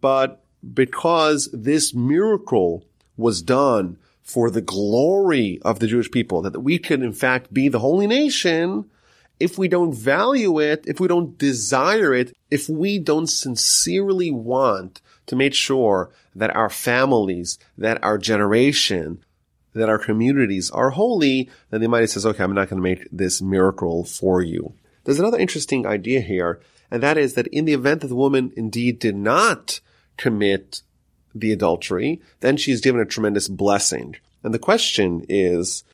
[0.00, 0.44] but
[0.74, 2.84] because this miracle
[3.16, 7.68] was done for the glory of the Jewish people, that we could in fact be
[7.68, 8.90] the holy nation,
[9.38, 15.00] if we don't value it, if we don't desire it, if we don't sincerely want
[15.26, 19.22] to make sure that our families, that our generation,
[19.74, 23.06] that our communities are holy, then the Almighty says, okay, I'm not going to make
[23.12, 24.74] this miracle for you.
[25.04, 28.52] There's another interesting idea here and that is that in the event that the woman
[28.56, 29.80] indeed did not
[30.16, 30.82] commit
[31.34, 34.16] the adultery, then she's given a tremendous blessing.
[34.42, 35.84] And the question is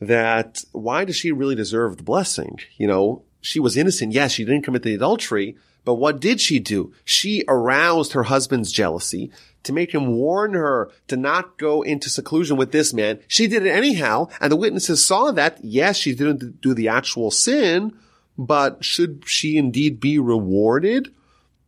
[0.00, 2.58] that why does she really deserve the blessing?
[2.76, 4.12] You know, she was innocent.
[4.12, 6.92] Yes, she didn't commit the adultery, but what did she do?
[7.04, 9.30] She aroused her husband's jealousy
[9.62, 13.20] to make him warn her to not go into seclusion with this man.
[13.28, 15.58] She did it anyhow, and the witnesses saw that.
[15.62, 17.96] Yes, she didn't do the actual sin,
[18.36, 21.14] but should she indeed be rewarded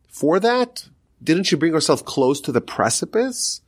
[0.09, 0.89] for that?
[1.23, 3.61] Didn't she bring herself close to the precipice?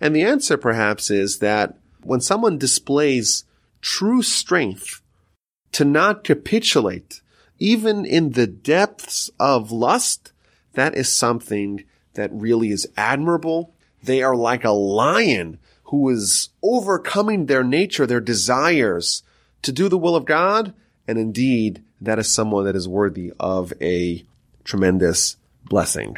[0.00, 3.44] And the answer perhaps is that when someone displays
[3.80, 5.02] true strength
[5.70, 7.20] to not capitulate,
[7.58, 10.32] even in the depths of lust,
[10.74, 13.74] that is something that really is admirable.
[14.02, 19.22] They are like a lion who is overcoming their nature, their desires
[19.62, 20.74] to do the will of God.
[21.06, 24.24] And indeed, that is someone that is worthy of a
[24.64, 26.16] tremendous blessing.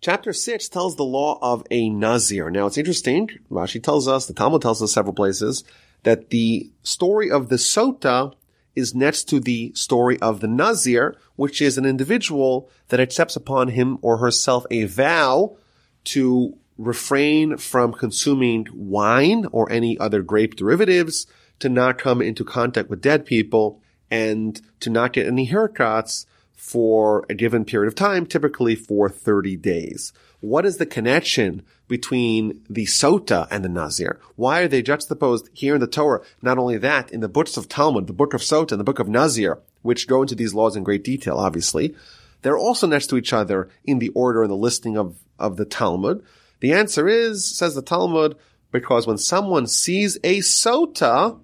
[0.00, 2.50] Chapter 6 tells the law of a Nazir.
[2.50, 5.62] Now it's interesting, Rashi tells us, the Talmud tells us several places,
[6.04, 8.32] that the story of the Sota
[8.76, 13.68] is next to the story of the Nazir, which is an individual that accepts upon
[13.68, 15.56] him or herself a vow
[16.04, 21.26] to refrain from consuming wine or any other grape derivatives,
[21.58, 27.24] to not come into contact with dead people, and to not get any haircuts for
[27.28, 30.12] a given period of time, typically for 30 days.
[30.40, 34.20] What is the connection between the Sota and the Nazir?
[34.36, 36.22] Why are they juxtaposed here in the Torah?
[36.40, 39.00] Not only that, in the books of Talmud, the book of Sota and the book
[39.00, 41.94] of Nazir, which go into these laws in great detail, obviously,
[42.42, 45.64] they're also next to each other in the order and the listing of, of the
[45.64, 46.24] Talmud.
[46.60, 48.36] The answer is, says the Talmud,
[48.70, 51.40] because when someone sees a Sota,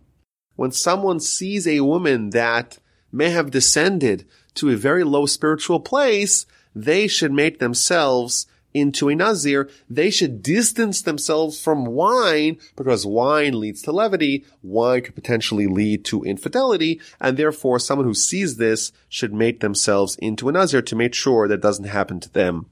[0.54, 2.78] when someone sees a woman that
[3.10, 8.46] may have descended to a very low spiritual place, they should make themselves
[8.76, 14.44] into a Nazir, they should distance themselves from wine because wine leads to levity.
[14.62, 17.00] Wine could potentially lead to infidelity.
[17.18, 21.48] And therefore, someone who sees this should make themselves into a Nazir to make sure
[21.48, 22.66] that doesn't happen to them.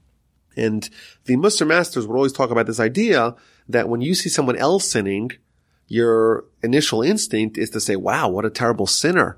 [0.55, 0.89] And
[1.25, 3.35] the Musar masters would always talk about this idea
[3.67, 5.31] that when you see someone else sinning,
[5.87, 9.37] your initial instinct is to say, wow, what a terrible sinner.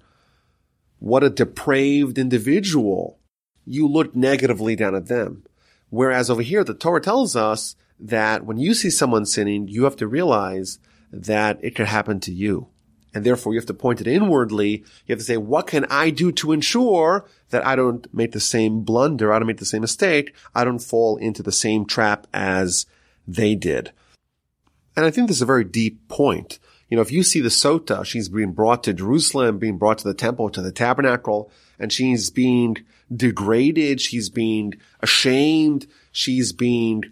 [1.00, 3.20] What a depraved individual.
[3.66, 5.44] You look negatively down at them.
[5.90, 9.96] Whereas over here, the Torah tells us that when you see someone sinning, you have
[9.98, 10.80] to realize
[11.12, 12.68] that it could happen to you.
[13.14, 14.84] And therefore you have to point it inwardly.
[15.06, 18.40] You have to say, what can I do to ensure that I don't make the
[18.40, 19.34] same blunder?
[19.34, 20.36] I don't make the same mistake.
[20.54, 22.86] I don't fall into the same trap as
[23.28, 23.92] they did.
[24.96, 26.60] And I think this is a very deep point.
[26.90, 30.08] You know, if you see the Sota, she's being brought to Jerusalem, being brought to
[30.08, 32.78] the temple, to the tabernacle, and she's being
[33.14, 34.00] degraded.
[34.00, 35.88] She's being ashamed.
[36.12, 37.04] She's being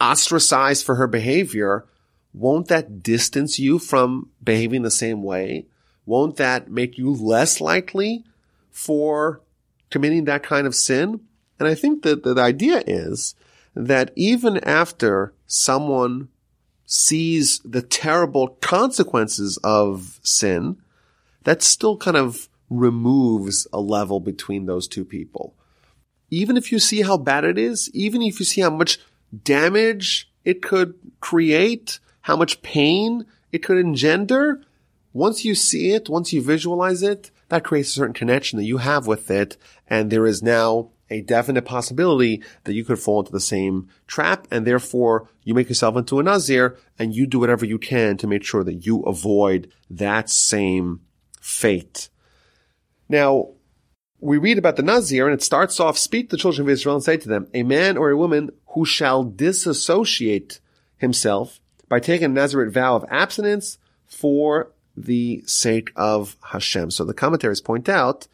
[0.00, 1.84] ostracized for her behavior.
[2.32, 5.66] Won't that distance you from behaving the same way?
[6.06, 8.24] Won't that make you less likely
[8.70, 9.42] for
[9.90, 11.20] committing that kind of sin?
[11.58, 13.34] And I think that the idea is
[13.74, 16.28] that even after someone
[16.90, 20.80] sees the terrible consequences of sin,
[21.44, 25.54] that still kind of removes a level between those two people.
[26.30, 28.98] Even if you see how bad it is, even if you see how much
[29.44, 34.62] damage it could create, how much pain it could engender,
[35.12, 38.78] once you see it, once you visualize it, that creates a certain connection that you
[38.78, 39.58] have with it.
[39.88, 44.46] And there is now a definite possibility that you could fall into the same trap.
[44.50, 48.26] And therefore you make yourself into a Nazir and you do whatever you can to
[48.26, 51.00] make sure that you avoid that same
[51.40, 52.08] fate.
[53.08, 53.50] Now,
[54.20, 56.96] we read about the Nazir and it starts off, speak to the children of Israel
[56.96, 60.60] and say to them, a man or a woman who shall disassociate
[60.96, 66.90] himself by taking a Nazarite vow of abstinence for the sake of Hashem.
[66.90, 68.26] So the commentaries point out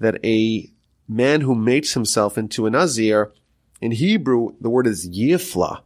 [0.00, 0.70] that a
[1.10, 3.32] man who makes himself into a Nazir,
[3.80, 5.82] in Hebrew, the word is Yifla,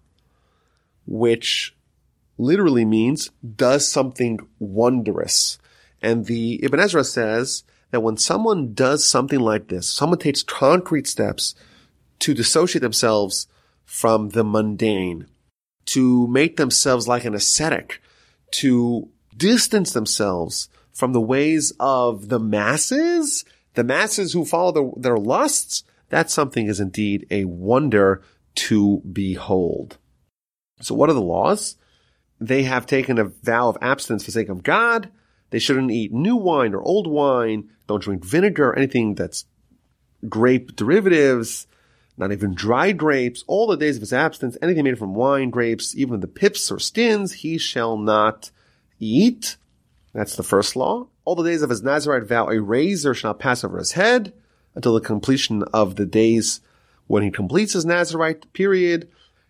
[1.07, 1.75] which
[2.37, 5.59] literally means does something wondrous.
[6.03, 11.07] And the Ibn Ezra says that when someone does something like this, someone takes concrete
[11.07, 11.55] steps
[12.19, 13.47] to dissociate themselves
[13.85, 15.27] from the mundane,
[15.87, 18.03] to make themselves like an ascetic,
[18.51, 25.17] to distance themselves from the ways of the masses, the masses who follow the, their
[25.17, 28.23] lusts, that something is indeed a wonder
[28.55, 29.99] to behold.
[30.81, 31.77] So what are the laws?
[32.41, 35.11] They have taken a vow of abstinence for sake of God.
[35.51, 37.71] They shouldn't eat new wine or old wine.
[37.87, 39.47] Don't drink vinegar, or anything that's
[40.29, 41.67] grape derivatives,
[42.17, 43.45] not even dried grapes.
[43.47, 46.79] All the days of his abstinence, anything made from wine, grapes, even the pips or
[46.79, 48.51] skins, he shall not
[48.99, 49.57] eat.
[50.13, 51.09] That's the first law.
[51.25, 54.33] All the days of his Nazarite vow, a razor shall pass over his head
[54.75, 56.61] until the completion of the days
[57.07, 59.09] when he completes his Nazarite period.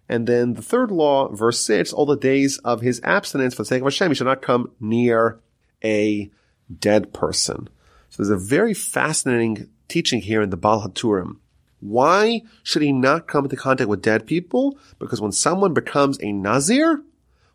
[0.09, 3.67] And then the third law, verse 6, all the days of his abstinence for the
[3.67, 5.41] sake of Hashem, he shall not come near
[5.83, 6.31] a
[6.79, 7.69] dead person.
[8.11, 11.39] So there's a very fascinating teaching here in the Baal HaTurim.
[11.81, 14.79] Why should he not come into contact with dead people?
[14.99, 17.03] Because when someone becomes a Nazir,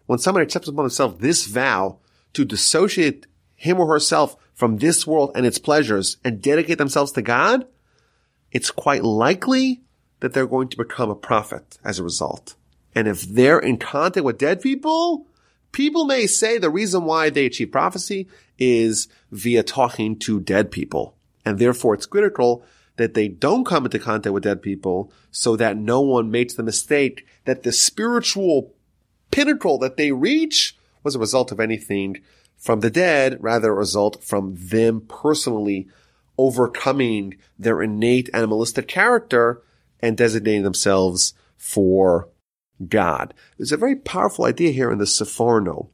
[0.05, 1.99] when someone accepts upon himself this vow
[2.33, 3.25] to dissociate
[3.59, 7.65] him or herself from this world and its pleasures and dedicate themselves to God,
[8.51, 9.81] it's quite likely
[10.19, 12.55] that they're going to become a prophet as a result.
[12.95, 15.27] And if they're in contact with dead people,
[15.71, 21.15] People may say the reason why they achieve prophecy is via talking to dead people.
[21.45, 22.63] And therefore it's critical
[22.97, 26.63] that they don't come into contact with dead people so that no one makes the
[26.63, 28.73] mistake that the spiritual
[29.31, 32.19] pinnacle that they reach was a result of anything
[32.59, 35.87] from the dead, rather result from them personally
[36.37, 39.61] overcoming their innate animalistic character
[39.99, 42.29] and designating themselves for
[42.87, 43.33] God.
[43.57, 45.89] There's a very powerful idea here in the Seforno.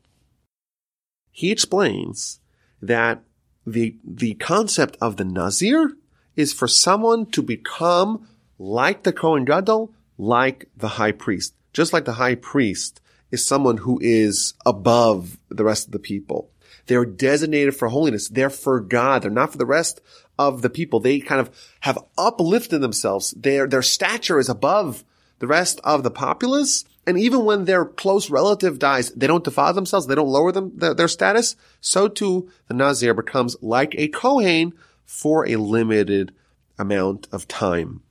[1.32, 2.40] He explains
[2.82, 3.24] that
[3.66, 5.98] the, the concept of the Nazir
[6.36, 8.28] is for someone to become
[8.60, 11.56] like the Kohen Gadol, like the high priest.
[11.74, 13.02] Just like the high priest
[13.32, 16.52] is someone who is above the rest of the people.
[16.88, 18.30] They're designated for holiness.
[18.30, 19.22] They're for God.
[19.22, 20.02] They're not for the rest
[20.38, 21.00] of the people.
[21.00, 21.50] They kind of
[21.82, 23.32] have uplifted themselves.
[23.32, 25.04] Their, their stature is above
[25.40, 26.86] the rest of the populace.
[27.08, 30.08] And even when their close relative dies, they don't defile themselves.
[30.08, 31.56] They don't lower them, their, their status.
[31.82, 34.74] So too, the Nazir becomes like a Kohen
[35.04, 36.34] for a limited
[36.78, 38.02] amount of time.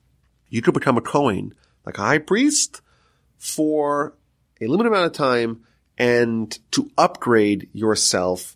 [0.49, 1.53] You could become a Kohen,
[1.85, 2.81] like a high priest,
[3.37, 4.15] for
[4.61, 5.65] a limited amount of time
[5.97, 8.54] and to upgrade yourself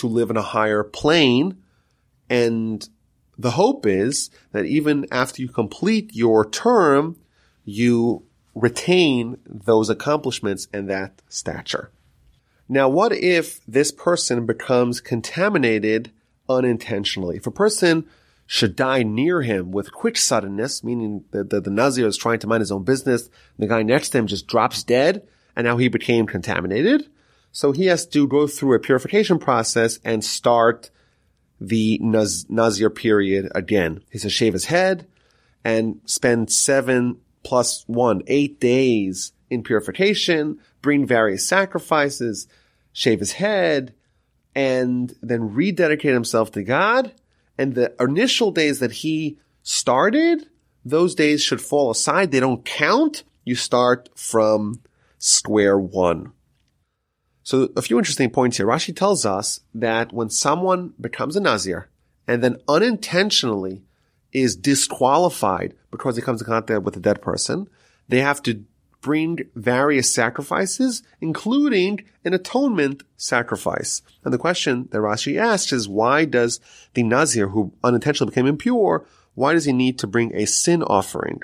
[0.00, 1.62] to live in a higher plane.
[2.28, 2.88] And
[3.38, 7.16] the hope is that even after you complete your term,
[7.64, 8.24] you
[8.54, 11.90] retain those accomplishments and that stature.
[12.68, 16.12] Now, what if this person becomes contaminated
[16.48, 17.36] unintentionally?
[17.36, 18.06] If a person
[18.46, 22.46] should die near him with quick suddenness, meaning that the, the Nazir is trying to
[22.46, 25.26] mind his own business, the guy next to him just drops dead,
[25.56, 27.08] and now he became contaminated.
[27.52, 30.90] So he has to go through a purification process and start
[31.60, 34.02] the Naz- Nazir period again.
[34.10, 35.06] He has to shave his head
[35.64, 42.46] and spend seven plus one, eight days in purification, bring various sacrifices,
[42.92, 43.94] shave his head,
[44.54, 47.12] and then rededicate himself to God.
[47.58, 50.48] And the initial days that he started,
[50.84, 52.30] those days should fall aside.
[52.30, 53.22] They don't count.
[53.44, 54.80] You start from
[55.18, 56.32] square one.
[57.50, 58.66] So a few interesting points here.
[58.66, 61.88] Rashi tells us that when someone becomes a Nazir
[62.28, 63.82] and then unintentionally
[64.32, 67.68] is disqualified because he comes in contact with a dead person,
[68.08, 68.62] they have to
[69.00, 74.02] bring various sacrifices, including an atonement sacrifice.
[74.22, 76.60] And the question that Rashi asks is, why does
[76.94, 81.40] the Nazir who unintentionally became impure, why does he need to bring a sin offering?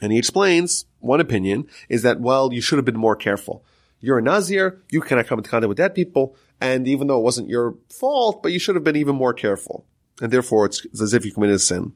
[0.00, 3.64] And he explains, one opinion is that, well, you should have been more careful.
[4.04, 7.24] You're a Nazir, you cannot come into contact with dead people, and even though it
[7.24, 9.86] wasn't your fault, but you should have been even more careful.
[10.20, 11.78] And therefore it's, it's as if you committed a sin.
[11.78, 11.92] And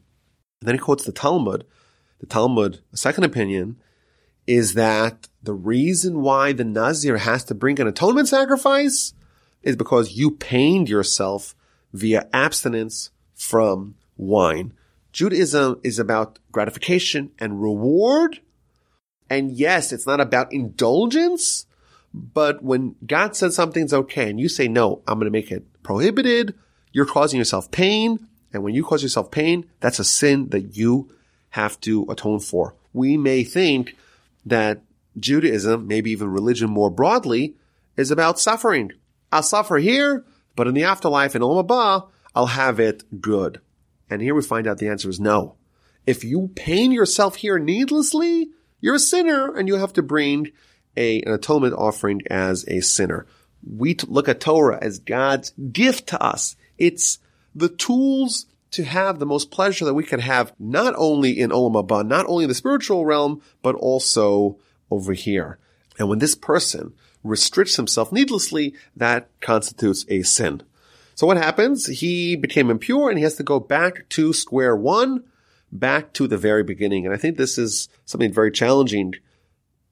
[0.62, 1.64] then he quotes the Talmud.
[2.20, 3.76] The Talmud, a second opinion,
[4.46, 9.12] is that the reason why the Nazir has to bring an atonement sacrifice
[9.62, 11.54] is because you pained yourself
[11.92, 14.72] via abstinence from wine.
[15.12, 18.40] Judaism is about gratification and reward.
[19.30, 21.66] And yes, it's not about indulgence,
[22.12, 25.82] but when God says something's okay and you say, no, I'm going to make it
[25.82, 26.54] prohibited,
[26.92, 28.26] you're causing yourself pain.
[28.52, 31.10] And when you cause yourself pain, that's a sin that you
[31.50, 32.74] have to atone for.
[32.92, 33.96] We may think
[34.46, 34.82] that
[35.18, 37.56] Judaism, maybe even religion more broadly,
[37.96, 38.92] is about suffering.
[39.30, 40.24] I'll suffer here,
[40.56, 43.60] but in the afterlife in Olam Haba, I'll have it good.
[44.08, 45.56] And here we find out the answer is no.
[46.06, 48.48] If you pain yourself here needlessly,
[48.80, 50.52] you're a sinner and you have to bring
[50.96, 53.26] a, an atonement offering as a sinner.
[53.62, 56.56] We look at Torah as God's gift to us.
[56.76, 57.18] It's
[57.54, 61.74] the tools to have the most pleasure that we can have, not only in Olam
[61.74, 64.58] Haba, not only in the spiritual realm, but also
[64.90, 65.58] over here.
[65.98, 66.92] And when this person
[67.24, 70.62] restricts himself needlessly, that constitutes a sin.
[71.14, 71.86] So what happens?
[71.86, 75.24] He became impure and he has to go back to square one,
[75.72, 77.04] back to the very beginning.
[77.04, 79.14] And I think this is something very challenging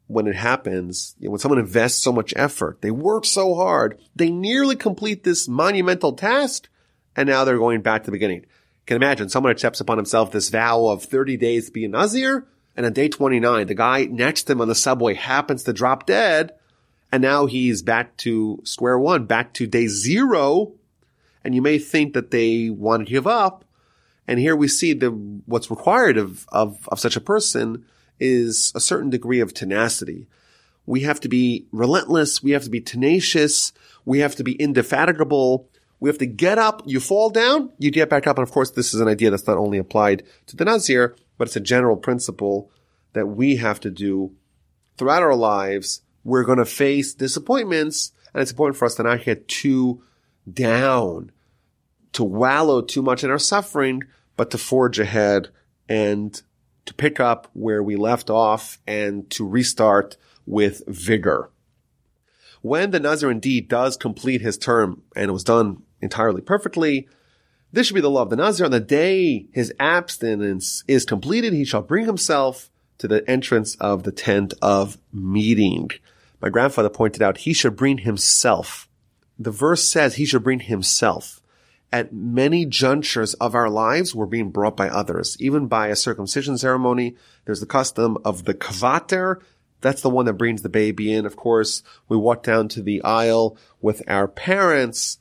[0.07, 1.15] when it happens.
[1.19, 5.25] You know, when someone invests so much effort, they work so hard, they nearly complete
[5.25, 6.69] this monumental task,
[7.15, 8.47] and now they're going back to the beginning.
[8.87, 12.47] Can imagine someone accepts upon himself this vow of 30 days to be a Nazir,
[12.77, 16.07] and on day 29, the guy next to him on the subway happens to drop
[16.07, 16.53] dead,
[17.11, 20.73] and now he's back to square one, back to day zero,
[21.43, 23.65] and you may think that they want to give up.
[24.29, 27.85] And here we see the, what's required of, of, of such a person
[28.19, 30.27] is a certain degree of tenacity.
[30.87, 32.43] We have to be relentless.
[32.43, 33.73] We have to be tenacious.
[34.05, 35.69] We have to be indefatigable.
[35.99, 36.83] We have to get up.
[36.87, 38.39] You fall down, you get back up.
[38.39, 41.49] And of course, this is an idea that's not only applied to the Nazir, but
[41.49, 42.71] it's a general principle
[43.15, 44.33] that we have to do
[44.97, 46.03] throughout our lives.
[46.23, 50.03] We're going to face disappointments and it's important for us to not get too
[50.53, 51.33] down
[52.13, 54.03] to wallow too much in our suffering,
[54.37, 55.49] but to forge ahead
[55.89, 56.43] and
[56.87, 60.17] to pick up where we left off and to restart
[60.47, 61.51] with vigor.
[62.63, 67.09] when the Nazir indeed does complete his term and it was done entirely perfectly,
[67.73, 68.67] this should be the law of the Nazir.
[68.67, 74.05] On the day his abstinence is completed, he shall bring himself to the entrance of
[74.05, 75.91] the tent of meeting.
[76.41, 78.89] My grandfather pointed out he should bring himself.
[79.39, 81.36] The verse says he should bring himself.
[81.97, 85.35] At many junctures of our lives, we're being brought by others.
[85.41, 87.17] Even by a circumcision ceremony,
[87.47, 89.41] there's the custom of the kvater.
[89.81, 91.25] That's the one that brings the baby in.
[91.25, 95.17] Of course, we walk down to the aisle with our parents.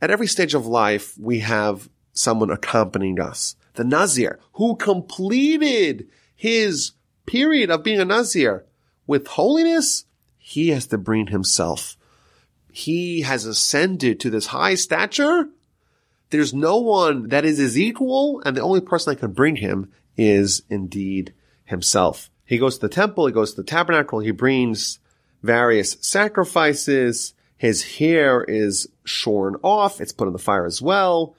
[0.00, 3.54] At every stage of life, we have someone accompanying us.
[3.74, 6.92] The Nazir, who completed his
[7.26, 8.64] period of being a Nazir
[9.06, 10.06] with holiness,
[10.38, 11.98] he has to bring himself.
[12.72, 15.50] He has ascended to this high stature.
[16.30, 19.92] There's no one that is his equal, and the only person that can bring him
[20.16, 21.32] is indeed
[21.64, 22.30] himself.
[22.44, 24.98] He goes to the temple, he goes to the tabernacle, he brings
[25.42, 31.36] various sacrifices, his hair is shorn off, it's put in the fire as well,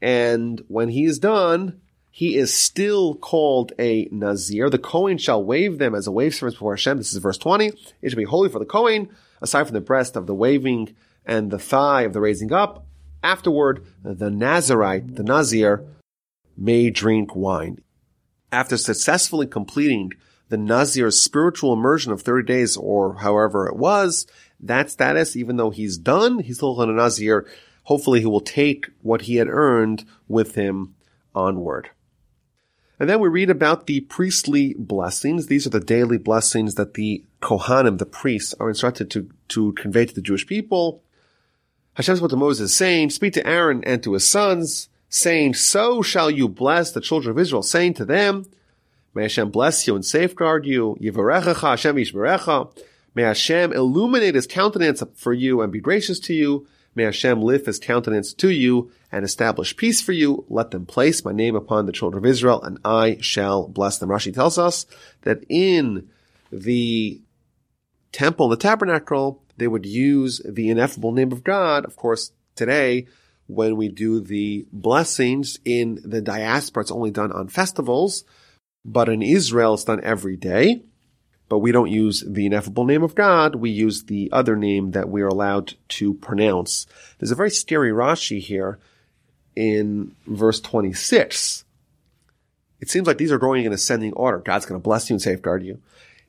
[0.00, 1.80] and when he is done,
[2.10, 4.70] he is still called a Nazir.
[4.70, 6.96] The Kohen shall wave them as a wave service before Hashem.
[6.96, 7.68] This is verse 20.
[8.02, 9.10] It shall be holy for the Kohen,
[9.40, 12.87] aside from the breast of the waving and the thigh of the raising up.
[13.22, 15.84] Afterward, the Nazarite, the Nazir,
[16.56, 17.78] may drink wine.
[18.50, 20.12] After successfully completing
[20.48, 24.26] the Nazir's spiritual immersion of 30 days or however it was,
[24.60, 27.46] that status, even though he's done, he's still on a Nazir.
[27.84, 30.94] Hopefully he will take what he had earned with him
[31.34, 31.90] onward.
[33.00, 35.46] And then we read about the priestly blessings.
[35.46, 40.06] These are the daily blessings that the Kohanim, the priests, are instructed to, to convey
[40.06, 41.02] to the Jewish people.
[41.98, 46.30] Hashem spoke to Moses saying, speak to Aaron and to his sons, saying, so shall
[46.30, 48.46] you bless the children of Israel, saying to them,
[49.14, 50.96] may Hashem bless you and safeguard you.
[51.00, 52.70] Yivarechacha Hashem yishmerecha.
[53.16, 56.68] May Hashem illuminate his countenance for you and be gracious to you.
[56.94, 60.44] May Hashem lift his countenance to you and establish peace for you.
[60.48, 64.10] Let them place my name upon the children of Israel and I shall bless them.
[64.10, 64.86] Rashi tells us
[65.22, 66.08] that in
[66.52, 67.20] the
[68.12, 71.84] temple, the tabernacle, they would use the ineffable name of God.
[71.84, 73.06] Of course, today,
[73.46, 78.24] when we do the blessings in the diaspora, it's only done on festivals,
[78.84, 80.82] but in Israel, it's done every day
[81.48, 83.54] but we don't use the ineffable name of God.
[83.54, 86.86] We use the other name that we are allowed to pronounce.
[87.18, 88.78] There's a very scary Rashi here
[89.56, 91.64] in verse 26.
[92.80, 94.38] It seems like these are going in ascending order.
[94.38, 95.80] God's going to bless you and safeguard you.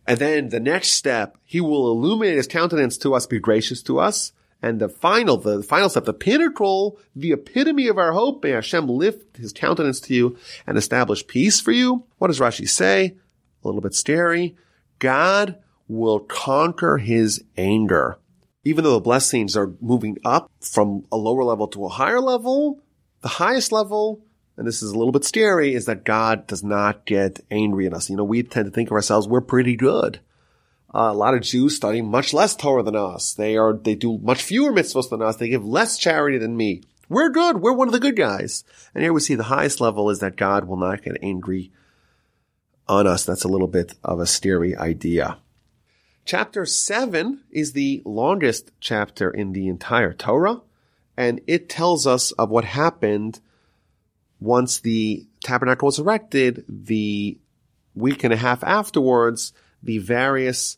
[0.09, 3.99] And then the next step, he will illuminate his countenance to us, be gracious to
[3.99, 4.31] us.
[4.59, 8.87] And the final, the final step, the pinnacle, the epitome of our hope, may Hashem
[8.87, 10.35] lift his countenance to you
[10.65, 12.05] and establish peace for you.
[12.17, 13.17] What does Rashi say?
[13.63, 14.57] A little bit scary.
[14.97, 18.17] God will conquer his anger.
[18.63, 22.81] Even though the blessings are moving up from a lower level to a higher level,
[23.21, 24.23] the highest level,
[24.59, 27.93] and this is a little bit scary, is that God does not get angry at
[27.93, 28.09] us.
[28.09, 30.19] You know, we tend to think of ourselves, we're pretty good.
[30.93, 33.33] Uh, a lot of Jews study much less Torah than us.
[33.33, 35.37] They are, they do much fewer mitzvahs than us.
[35.37, 36.83] They give less charity than me.
[37.07, 37.61] We're good.
[37.61, 38.65] We're one of the good guys.
[38.93, 41.71] And here we see the highest level is that God will not get angry
[42.85, 43.23] on us.
[43.23, 45.37] That's a little bit of a scary idea.
[46.25, 50.61] Chapter 7 is the longest chapter in the entire Torah,
[51.15, 53.39] and it tells us of what happened
[54.39, 57.37] once the tabernacle was erected, the
[57.95, 60.77] week and a half afterwards, the various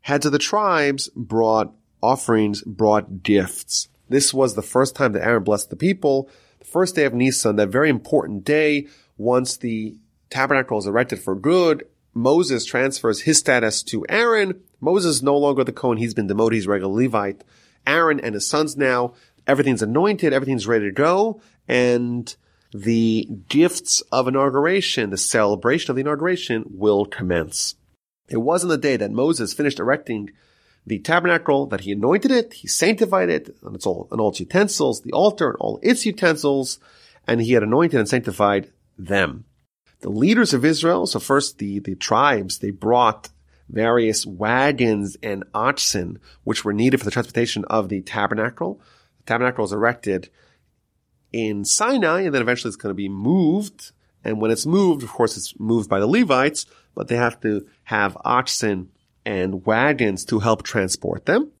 [0.00, 1.72] heads of the tribes brought
[2.02, 3.88] offerings, brought gifts.
[4.08, 6.30] This was the first time that Aaron blessed the people.
[6.60, 9.96] The first day of Nisan, that very important day, once the
[10.30, 11.86] tabernacle is erected for good.
[12.14, 14.60] Moses transfers his status to Aaron.
[14.80, 15.98] Moses is no longer the Cohen.
[15.98, 16.56] He's been demoted.
[16.56, 17.44] He's regular Levite.
[17.86, 19.14] Aaron and his sons now,
[19.46, 20.32] everything's anointed.
[20.32, 21.40] Everything's ready to go.
[21.66, 22.34] And
[22.72, 27.76] the gifts of inauguration, the celebration of the inauguration will commence.
[28.28, 30.30] It was on the day that Moses finished erecting
[30.86, 34.40] the tabernacle that he anointed it, he sanctified it, and its all, and all its
[34.40, 36.78] utensils, the altar and all its utensils,
[37.26, 39.44] and he had anointed and sanctified them
[40.00, 43.30] the leaders of Israel, so first the, the tribes, they brought
[43.68, 48.80] various wagons and oxen, which were needed for the transportation of the tabernacle.
[49.18, 50.30] The tabernacle was erected
[51.32, 53.92] in Sinai, and then eventually it's going to be moved.
[54.24, 57.66] And when it's moved, of course, it's moved by the Levites, but they have to
[57.84, 58.90] have oxen
[59.24, 61.52] and wagons to help transport them.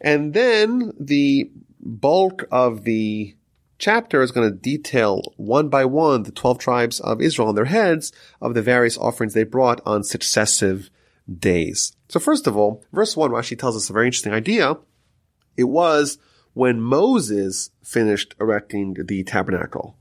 [0.00, 3.34] And then the bulk of the
[3.78, 7.66] chapter is going to detail one by one the 12 tribes of Israel and their
[7.66, 10.90] heads of the various offerings they brought on successive
[11.38, 11.94] days.
[12.08, 14.76] So first of all, verse 1 Rashi tells us a very interesting idea.
[15.56, 16.18] It was
[16.56, 19.94] when Moses finished erecting the tabernacle.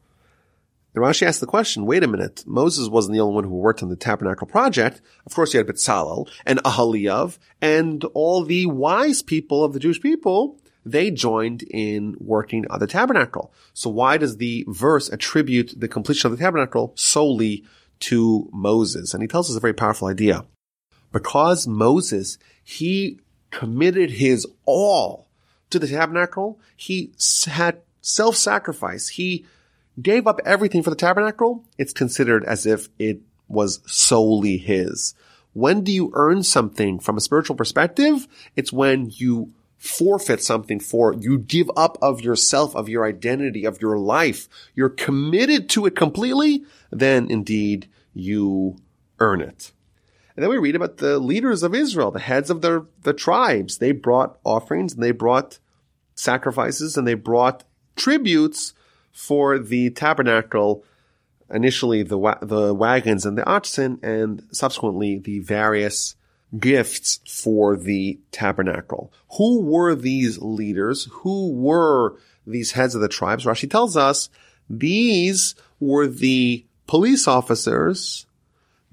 [0.94, 3.84] And Rashi asked the question, wait a minute, Moses wasn't the only one who worked
[3.84, 5.02] on the tabernacle project.
[5.26, 10.00] Of course, you had Bezalel and Ahaliav and all the wise people of the Jewish
[10.00, 10.58] people.
[10.86, 13.52] They joined in working on the tabernacle.
[13.74, 17.66] So why does the verse attribute the completion of the tabernacle solely
[18.00, 19.14] to Moses?
[19.14, 20.46] And he tells us a very powerful idea.
[21.12, 23.20] Because Moses, he
[23.52, 25.26] committed his all
[25.70, 26.60] to the tabernacle.
[26.76, 27.12] He
[27.48, 29.10] had self-sacrifice.
[29.10, 29.46] He
[30.02, 35.16] gave up everything for the tabernacle, it's considered as if it was solely his.
[35.54, 38.28] When do you earn something from a spiritual perspective?
[38.56, 43.82] It's when you forfeit something for, you give up of yourself, of your identity, of
[43.82, 44.50] your life.
[44.74, 48.78] You're committed to it completely, then indeed you
[49.20, 49.72] earn it.
[50.36, 53.78] And then we read about the leaders of Israel, the heads of the, the tribes.
[53.78, 55.60] They brought offerings and they brought
[56.14, 57.64] sacrifices and they brought
[57.96, 58.74] tributes
[59.12, 60.84] for the tabernacle,
[61.50, 66.16] initially the, wa- the wagons and the oxen, and subsequently the various
[66.60, 69.14] gifts for the tabernacle.
[69.38, 71.08] Who were these leaders?
[71.12, 73.46] Who were these heads of the tribes?
[73.46, 74.30] Rashi tells us
[74.70, 78.26] these were the police officers.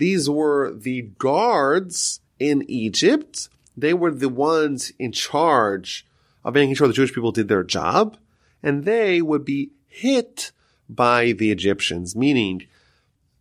[0.02, 3.48] These were the guards in Egypt.
[3.76, 6.04] They were the ones in charge
[6.44, 8.16] of making sure the Jewish people did their job.
[8.64, 10.50] And they would be hit
[10.88, 12.66] by the Egyptians, meaning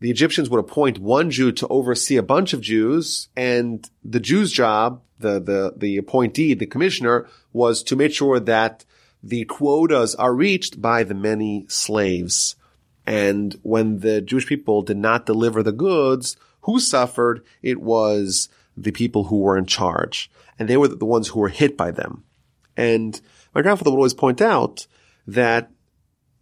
[0.01, 4.51] the Egyptians would appoint one Jew to oversee a bunch of Jews, and the Jew's
[4.51, 8.85] job, the, the, the appointee, the commissioner, was to make sure that
[9.23, 12.55] the quotas are reached by the many slaves.
[13.03, 17.43] And when the Jewish people did not deliver the goods, who suffered?
[17.61, 20.31] It was the people who were in charge.
[20.57, 22.23] And they were the ones who were hit by them.
[22.77, 23.19] And
[23.53, 24.87] my grandfather would always point out
[25.27, 25.71] that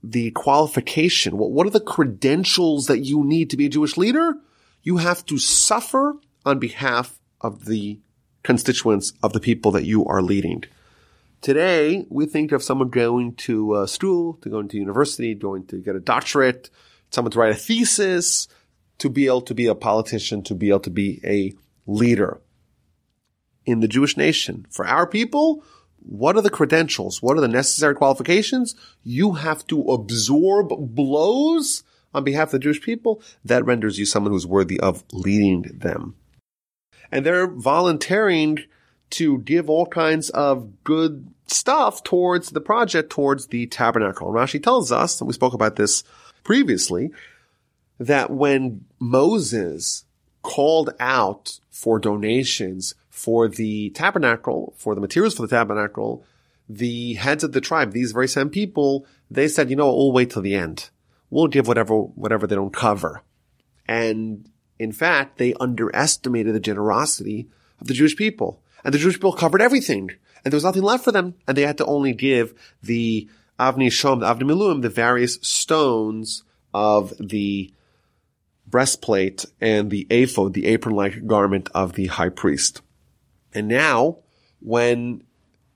[0.03, 1.37] the qualification.
[1.37, 4.35] What, are the credentials that you need to be a Jewish leader?
[4.81, 6.15] You have to suffer
[6.45, 7.99] on behalf of the
[8.43, 10.63] constituents of the people that you are leading.
[11.41, 15.77] Today, we think of someone going to uh, school, to going to university, going to
[15.77, 16.69] get a doctorate,
[17.11, 18.47] someone to write a thesis,
[18.99, 21.53] to be able to be a politician, to be able to be a
[21.85, 22.39] leader.
[23.65, 25.63] In the Jewish nation, for our people,
[25.97, 27.21] what are the credentials?
[27.21, 28.75] What are the necessary qualifications?
[29.03, 31.83] You have to absorb blows
[32.13, 33.21] on behalf of the Jewish people.
[33.43, 36.15] That renders you someone who's worthy of leading them.
[37.11, 38.59] And they're volunteering
[39.11, 44.27] to give all kinds of good stuff towards the project, towards the tabernacle.
[44.27, 46.03] And Rashi tells us, and we spoke about this
[46.43, 47.11] previously,
[47.99, 50.05] that when Moses
[50.41, 56.23] called out for donations for the tabernacle, for the materials for the tabernacle,
[56.67, 60.31] the heads of the tribe, these very same people, they said, you know we'll wait
[60.31, 60.89] till the end.
[61.29, 63.21] We'll give whatever, whatever they don't cover.
[63.87, 67.49] And in fact, they underestimated the generosity
[67.81, 68.63] of the Jewish people.
[68.83, 70.11] And the Jewish people covered everything.
[70.43, 71.35] And there was nothing left for them.
[71.47, 73.29] And they had to only give the
[73.59, 76.43] Avni Shom, the Avni Miluim, the various stones
[76.73, 77.73] of the
[78.69, 82.81] breastplate and the ephod, the apron-like garment of the high priest.
[83.53, 84.19] And now,
[84.59, 85.23] when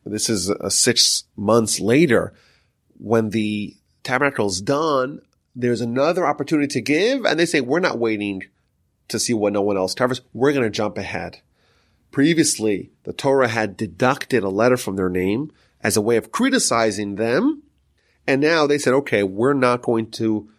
[0.06, 2.34] this is uh, six months later,
[2.98, 5.22] when the tabernacle is done,
[5.56, 8.44] there's another opportunity to give, and they say, we're not waiting
[9.08, 10.22] to see what no one else covers.
[10.34, 11.42] We're going to jump ahead.
[12.12, 17.16] Previously, the Torah had deducted a letter from their name as a way of criticizing
[17.16, 17.64] them.
[18.26, 20.50] And now they said, okay, we're not going to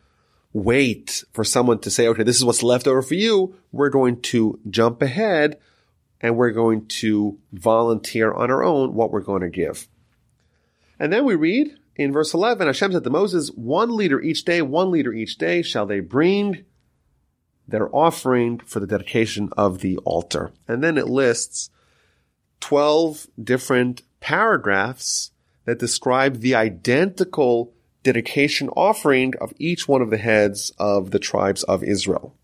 [0.55, 3.57] wait for someone to say, okay, this is what's left over for you.
[3.73, 5.59] We're going to jump ahead
[6.21, 9.89] and we're going to volunteer on our own what we're going to give.
[10.99, 14.63] And then we read in verse 11, Hashem said to Moses, one leader each day,
[14.63, 16.65] one leader each day shall they bring
[17.67, 20.53] their offering for the dedication of the altar.
[20.69, 21.69] And then it lists
[22.61, 25.33] 12 different paragraphs
[25.65, 27.74] that describe the identical
[28.05, 32.37] dedication offering of each one of the heads of the tribes of Israel.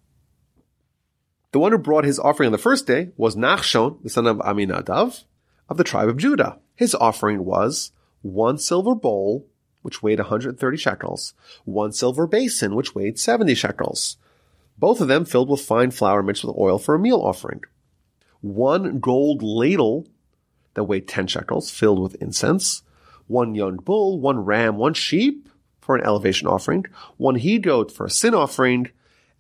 [1.52, 4.38] The one who brought his offering on the first day was Nachshon, the son of
[4.38, 5.24] Aminadav,
[5.68, 6.58] of the tribe of Judah.
[6.74, 7.92] His offering was
[8.22, 9.46] one silver bowl,
[9.82, 11.34] which weighed 130 shekels,
[11.64, 14.16] one silver basin, which weighed 70 shekels,
[14.78, 17.61] both of them filled with fine flour mixed with oil for a meal offering,
[18.40, 20.06] one gold ladle
[20.74, 22.82] that weighed 10 shekels, filled with incense,
[23.26, 25.49] one young bull, one ram, one sheep
[25.91, 26.86] for an elevation offering,
[27.16, 28.88] one he goat for a sin offering,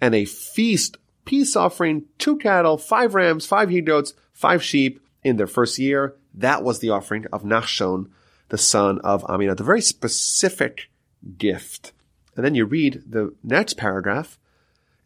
[0.00, 5.36] and a feast peace offering, two cattle, five rams, five he goats, five sheep in
[5.36, 6.16] their first year.
[6.34, 8.10] That was the offering of Nachshon,
[8.48, 9.60] the son of Aminadab.
[9.60, 10.90] A very specific
[11.38, 11.92] gift.
[12.34, 14.36] And then you read the next paragraph,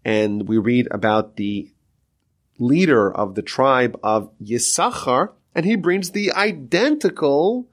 [0.03, 1.71] and we read about the
[2.59, 7.69] leader of the tribe of Yisachar, and he brings the identical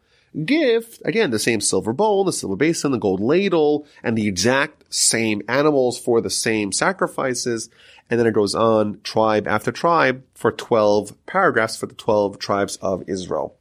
[0.46, 1.02] gift.
[1.06, 5.42] Again, the same silver bowl, the silver basin, the gold ladle, and the exact same
[5.48, 7.70] animals for the same sacrifices.
[8.10, 12.78] And then it goes on tribe after tribe for 12 paragraphs for the 12 tribes
[12.78, 13.58] of Israel.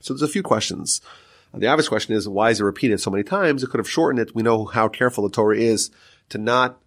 [0.00, 1.00] So there's a few questions.
[1.52, 3.62] Uh, the obvious question is, why is it repeated so many times?
[3.62, 4.34] It could have shortened it.
[4.34, 5.90] We know how careful the Torah is
[6.30, 6.80] to not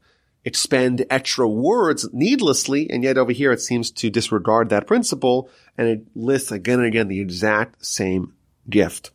[0.45, 5.87] expend extra words needlessly, and yet over here it seems to disregard that principle, and
[5.87, 8.33] it lists again and again the exact same
[8.69, 9.11] gift.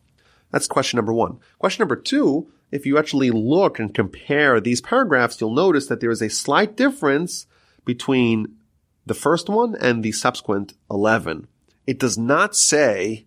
[0.53, 1.39] That's question number one.
[1.57, 6.11] Question number two, if you actually look and compare these paragraphs, you'll notice that there
[6.11, 7.47] is a slight difference
[7.85, 8.55] between
[9.03, 11.47] the first one and the subsequent 11.
[11.87, 13.25] It does not say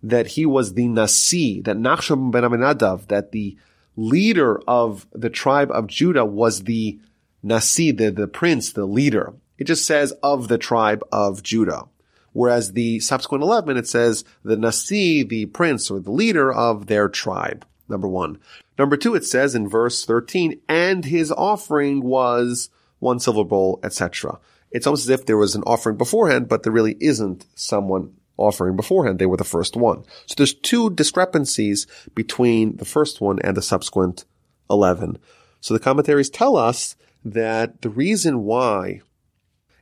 [0.00, 3.56] that he was the Nasi, that Nachshon ben Aminadav, that the
[3.96, 7.00] leader of the tribe of Judah was the
[7.42, 9.34] Nasi, the, the prince, the leader.
[9.58, 11.86] It just says of the tribe of Judah.
[12.34, 17.08] Whereas the subsequent 11, it says the Nasi, the prince or the leader of their
[17.08, 17.64] tribe.
[17.88, 18.38] Number one.
[18.78, 24.40] Number two, it says in verse 13, and his offering was one silver bowl, etc.
[24.72, 28.74] It's almost as if there was an offering beforehand, but there really isn't someone offering
[28.74, 29.20] beforehand.
[29.20, 30.04] They were the first one.
[30.26, 34.24] So there's two discrepancies between the first one and the subsequent
[34.68, 35.18] 11.
[35.60, 39.02] So the commentaries tell us that the reason why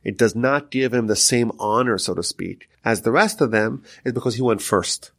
[0.03, 3.51] it does not give him the same honor, so to speak, as the rest of
[3.51, 5.11] them is because he went first.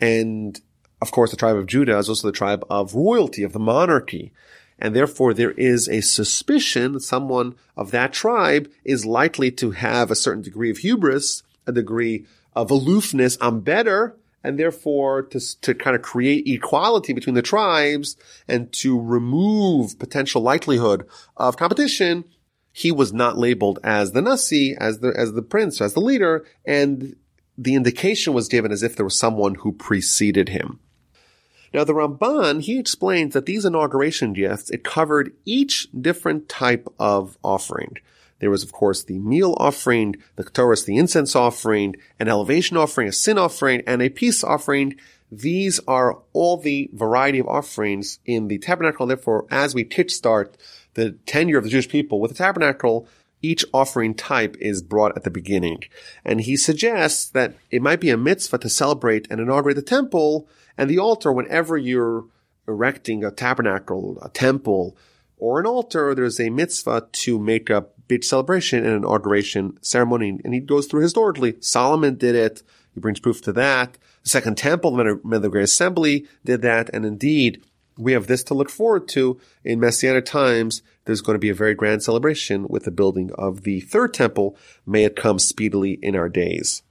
[0.00, 0.60] And
[1.00, 4.32] of course, the tribe of Judah is also the tribe of royalty, of the monarchy.
[4.78, 10.10] And therefore there is a suspicion that someone of that tribe is likely to have
[10.10, 13.36] a certain degree of hubris, a degree of aloofness.
[13.40, 14.16] I'm better.
[14.42, 18.16] And therefore to, to kind of create equality between the tribes
[18.48, 21.06] and to remove potential likelihood
[21.36, 22.24] of competition,
[22.80, 26.46] he was not labeled as the Nasi, as the, as the prince, as the leader,
[26.64, 27.14] and
[27.58, 30.80] the indication was given as if there was someone who preceded him.
[31.74, 37.36] Now the Ramban, he explains that these inauguration gifts, it covered each different type of
[37.44, 37.98] offering.
[38.38, 43.08] There was, of course, the meal offering, the Ketores, the incense offering, an elevation offering,
[43.08, 44.96] a sin offering, and a peace offering.
[45.30, 49.06] These are all the variety of offerings in the tabernacle.
[49.06, 50.54] Therefore, as we kickstart
[50.94, 53.06] the tenure of the Jewish people with the tabernacle,
[53.42, 55.84] each offering type is brought at the beginning.
[56.24, 60.48] And he suggests that it might be a mitzvah to celebrate and inaugurate the temple
[60.76, 62.24] and the altar whenever you're
[62.66, 64.96] erecting a tabernacle, a temple,
[65.36, 70.38] or an altar, there's a mitzvah to make a big celebration and an inauguration ceremony.
[70.44, 71.56] And he goes through historically.
[71.60, 72.62] Solomon did it.
[72.94, 73.98] He brings proof to that.
[74.22, 76.90] The Second Temple, the Great Assembly did that.
[76.92, 77.64] And indeed,
[77.96, 80.82] we have this to look forward to in Messianic times.
[81.04, 84.56] There's going to be a very grand celebration with the building of the Third Temple.
[84.86, 86.82] May it come speedily in our days.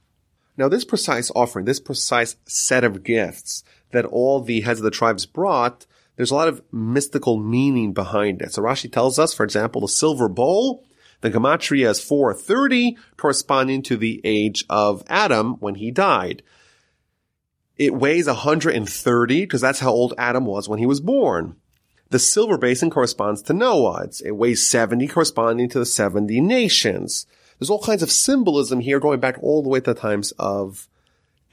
[0.56, 4.90] Now, this precise offering, this precise set of gifts that all the heads of the
[4.90, 5.86] tribes brought,
[6.16, 8.52] there's a lot of mystical meaning behind it.
[8.52, 10.84] So Rashi tells us, for example, the silver bowl,
[11.22, 16.42] the gematria is 430, corresponding to the age of Adam when he died.
[17.80, 21.56] It weighs 130 because that's how old Adam was when he was born.
[22.10, 24.02] The silver basin corresponds to Noah.
[24.04, 27.24] It's, it weighs 70 corresponding to the 70 nations.
[27.58, 30.88] There's all kinds of symbolism here going back all the way to the times of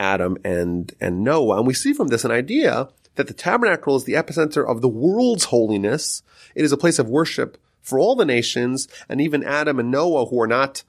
[0.02, 1.60] Adam and, and Noah.
[1.60, 4.90] And we see from this an idea that the tabernacle is the epicenter of the
[4.90, 6.24] world's holiness.
[6.56, 10.26] It is a place of worship for all the nations and even Adam and Noah
[10.26, 10.84] who are not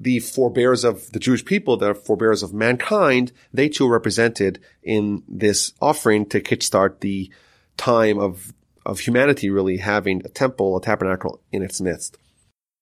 [0.00, 5.22] the forebears of the Jewish people, the forebears of mankind, they too are represented in
[5.28, 7.30] this offering to kickstart the
[7.76, 8.54] time of,
[8.86, 12.16] of humanity really having a temple, a tabernacle in its midst.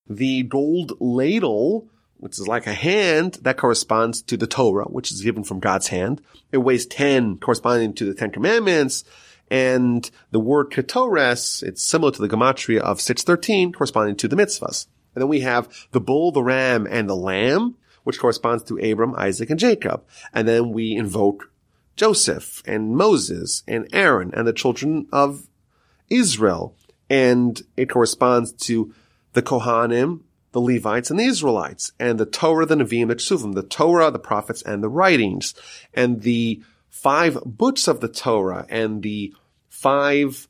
[0.09, 1.89] The gold ladle
[2.19, 5.87] which is like a hand that corresponds to the Torah, which is given from God's
[5.87, 6.21] hand.
[6.51, 9.05] It weighs 10 corresponding to the Ten Commandments.
[9.53, 14.87] And the word ketores, it's similar to the gematria of 613 corresponding to the mitzvahs.
[15.19, 19.17] And then we have the bull, the ram, and the lamb, which corresponds to Abram,
[19.17, 20.05] Isaac, and Jacob.
[20.33, 21.51] And then we invoke
[21.97, 25.49] Joseph and Moses and Aaron and the children of
[26.09, 26.77] Israel.
[27.11, 28.95] And it corresponds to
[29.33, 30.21] the Kohanim
[30.53, 34.19] the Levites and the Israelites, and the Torah, the Nevi'im, the Ksuvim, the Torah, the
[34.19, 35.55] prophets, and the writings,
[35.93, 39.35] and the five books of the Torah, and the
[39.69, 40.49] five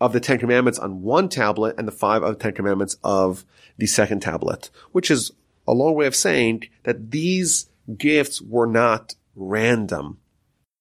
[0.00, 3.44] of the Ten Commandments on one tablet and the five of the Ten Commandments of
[3.78, 5.32] the second tablet, which is
[5.66, 10.18] a long way of saying that these gifts were not random.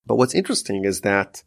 [0.06, 1.44] But what's interesting is that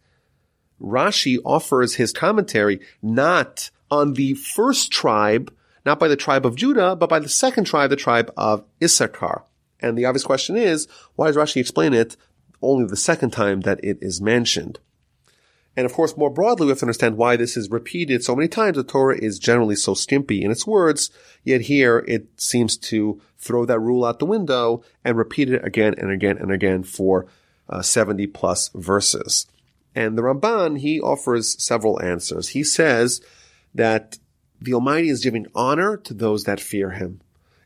[0.80, 5.52] Rashi offers his commentary not on the first tribe,
[5.84, 9.44] not by the tribe of Judah, but by the second tribe, the tribe of Issachar.
[9.80, 10.86] And the obvious question is,
[11.16, 12.16] why does Rashi explain it
[12.62, 14.78] only the second time that it is mentioned?
[15.76, 18.48] And of course, more broadly, we have to understand why this is repeated so many
[18.48, 18.76] times.
[18.76, 21.10] The Torah is generally so skimpy in its words,
[21.44, 25.94] yet here it seems to throw that rule out the window and repeat it again
[25.96, 27.26] and again and again for
[27.68, 29.46] uh, 70 plus verses.
[29.94, 32.48] And the Ramban, he offers several answers.
[32.48, 33.20] He says
[33.74, 34.18] that
[34.60, 37.20] the Almighty is giving honor to those that fear Him.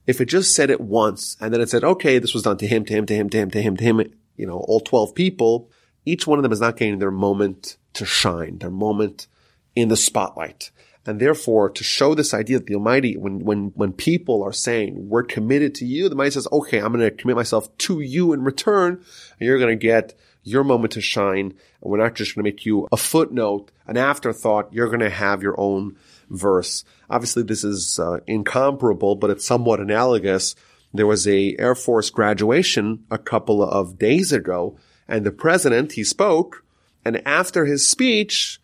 [0.07, 2.67] If it just said it once and then it said, okay, this was done to
[2.67, 5.15] him, to him, to him, to him, to him, to him, you know, all 12
[5.15, 5.71] people,
[6.05, 9.27] each one of them is not getting their moment to shine, their moment
[9.75, 10.71] in the spotlight.
[11.07, 15.09] And therefore, to show this idea that the Almighty, when, when, when people are saying,
[15.09, 18.33] we're committed to you, the Almighty says, okay, I'm going to commit myself to you
[18.33, 21.47] in return, and you're going to get your moment to shine.
[21.47, 24.73] And we're not just going to make you a footnote, an afterthought.
[24.73, 25.97] You're going to have your own
[26.31, 26.85] verse.
[27.11, 30.55] Obviously, this is uh, incomparable, but it's somewhat analogous.
[30.95, 36.05] There was a Air Force graduation a couple of days ago, and the president, he
[36.05, 36.64] spoke,
[37.05, 38.61] and after his speech,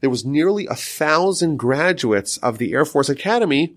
[0.00, 3.76] there was nearly a thousand graduates of the Air Force Academy.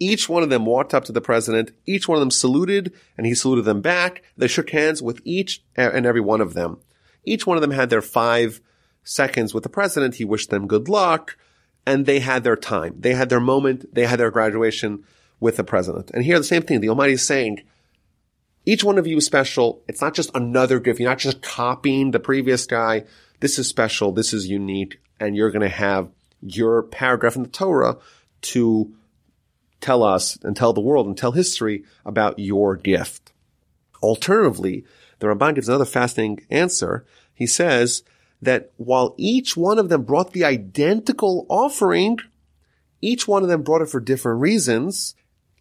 [0.00, 1.72] Each one of them walked up to the president.
[1.84, 4.22] Each one of them saluted and he saluted them back.
[4.36, 6.78] They shook hands with each and every one of them.
[7.24, 8.60] Each one of them had their five
[9.02, 10.14] seconds with the president.
[10.14, 11.36] He wished them good luck
[11.84, 12.94] and they had their time.
[12.98, 13.94] They had their moment.
[13.94, 15.04] They had their graduation
[15.40, 16.10] with the president.
[16.14, 16.80] And here the same thing.
[16.80, 17.62] The Almighty is saying,
[18.68, 19.82] each one of you is special.
[19.88, 21.00] It's not just another gift.
[21.00, 23.04] You're not just copying the previous guy.
[23.40, 24.12] This is special.
[24.12, 26.10] This is unique and you're going to have
[26.42, 27.96] your paragraph in the Torah
[28.42, 28.92] to
[29.80, 33.32] tell us and tell the world and tell history about your gift.
[34.02, 34.84] Alternatively,
[35.18, 37.06] the Ramban gives another fascinating answer.
[37.32, 38.02] He says
[38.42, 42.18] that while each one of them brought the identical offering,
[43.00, 45.14] each one of them brought it for different reasons,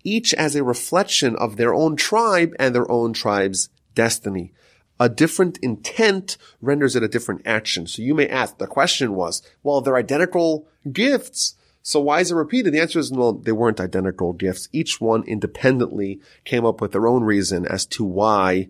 [0.07, 4.53] each as a reflection of their own tribe and their own tribe's destiny
[4.99, 7.87] a different intent renders it a different action.
[7.87, 11.55] So you may ask, the question was, well, they're identical gifts.
[11.83, 12.73] So why is it repeated?
[12.73, 14.67] The answer is, well, they weren't identical gifts.
[14.71, 18.69] Each one independently came up with their own reason as to why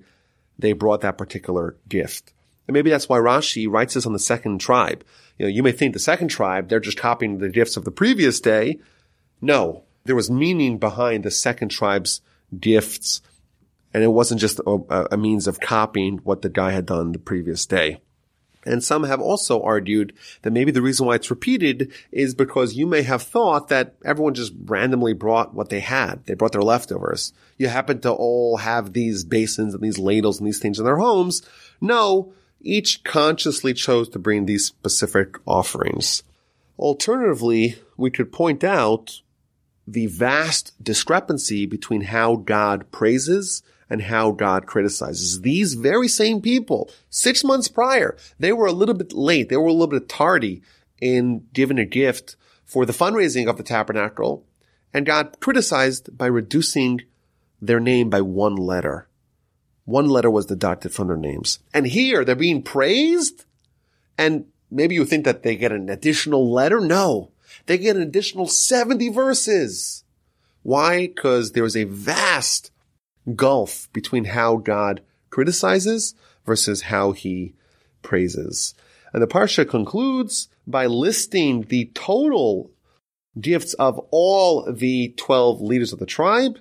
[0.59, 2.33] they brought that particular gift.
[2.67, 5.03] And maybe that's why Rashi writes this on the second tribe.
[5.37, 7.91] You know, you may think the second tribe, they're just copying the gifts of the
[7.91, 8.79] previous day.
[9.39, 12.21] No, there was meaning behind the second tribe's
[12.59, 13.21] gifts
[13.93, 17.19] and it wasn't just a, a means of copying what the guy had done the
[17.19, 17.99] previous day.
[18.63, 22.85] And some have also argued that maybe the reason why it's repeated is because you
[22.85, 26.25] may have thought that everyone just randomly brought what they had.
[26.25, 27.31] They brought their leftovers.
[27.57, 30.97] You happen to all have these basins and these ladles and these things in their
[30.97, 31.41] homes.
[31.79, 36.23] No, each consciously chose to bring these specific offerings.
[36.77, 39.21] Alternatively, we could point out
[39.87, 45.41] the vast discrepancy between how God praises and how God criticizes.
[45.41, 49.47] These very same people, six months prior, they were a little bit late.
[49.47, 50.61] They were a little bit tardy
[50.99, 52.35] in giving a gift
[52.65, 54.45] for the fundraising of the tabernacle.
[54.93, 57.01] And God criticized by reducing
[57.61, 59.07] their name by one letter.
[59.85, 61.59] One letter was deducted from their names.
[61.73, 63.45] And here they're being praised.
[64.17, 66.81] And maybe you think that they get an additional letter.
[66.81, 67.31] No,
[67.67, 70.03] they get an additional 70 verses.
[70.63, 71.07] Why?
[71.07, 72.71] Because there is a vast
[73.35, 76.15] gulf between how God criticizes
[76.45, 77.53] versus how he
[78.01, 78.73] praises.
[79.13, 82.71] And the Parsha concludes by listing the total
[83.39, 86.59] gifts of all the 12 leaders of the tribe.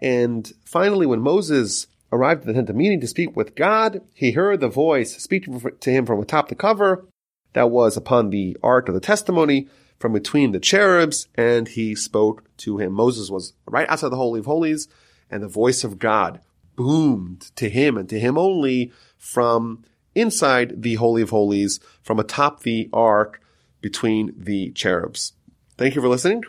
[0.00, 4.32] And finally, when Moses arrived at the tent of meeting to speak with God, he
[4.32, 7.06] heard the voice speaking to him from atop the cover
[7.52, 9.68] that was upon the ark of the testimony
[9.98, 12.92] from between the cherubs, and he spoke to him.
[12.92, 14.88] Moses was right outside the Holy of Holies,
[15.30, 16.40] and the voice of God
[16.76, 19.84] boomed to him and to him only from
[20.14, 23.40] inside the Holy of Holies, from atop the ark
[23.80, 25.32] between the cherubs.
[25.76, 26.44] Thank you for listening.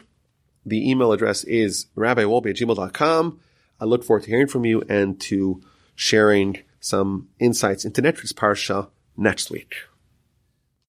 [0.66, 3.40] The email address is rabbiwolbe at gmail.com.
[3.80, 5.62] I look forward to hearing from you and to
[5.96, 9.76] sharing some insights into week's Parsha next week.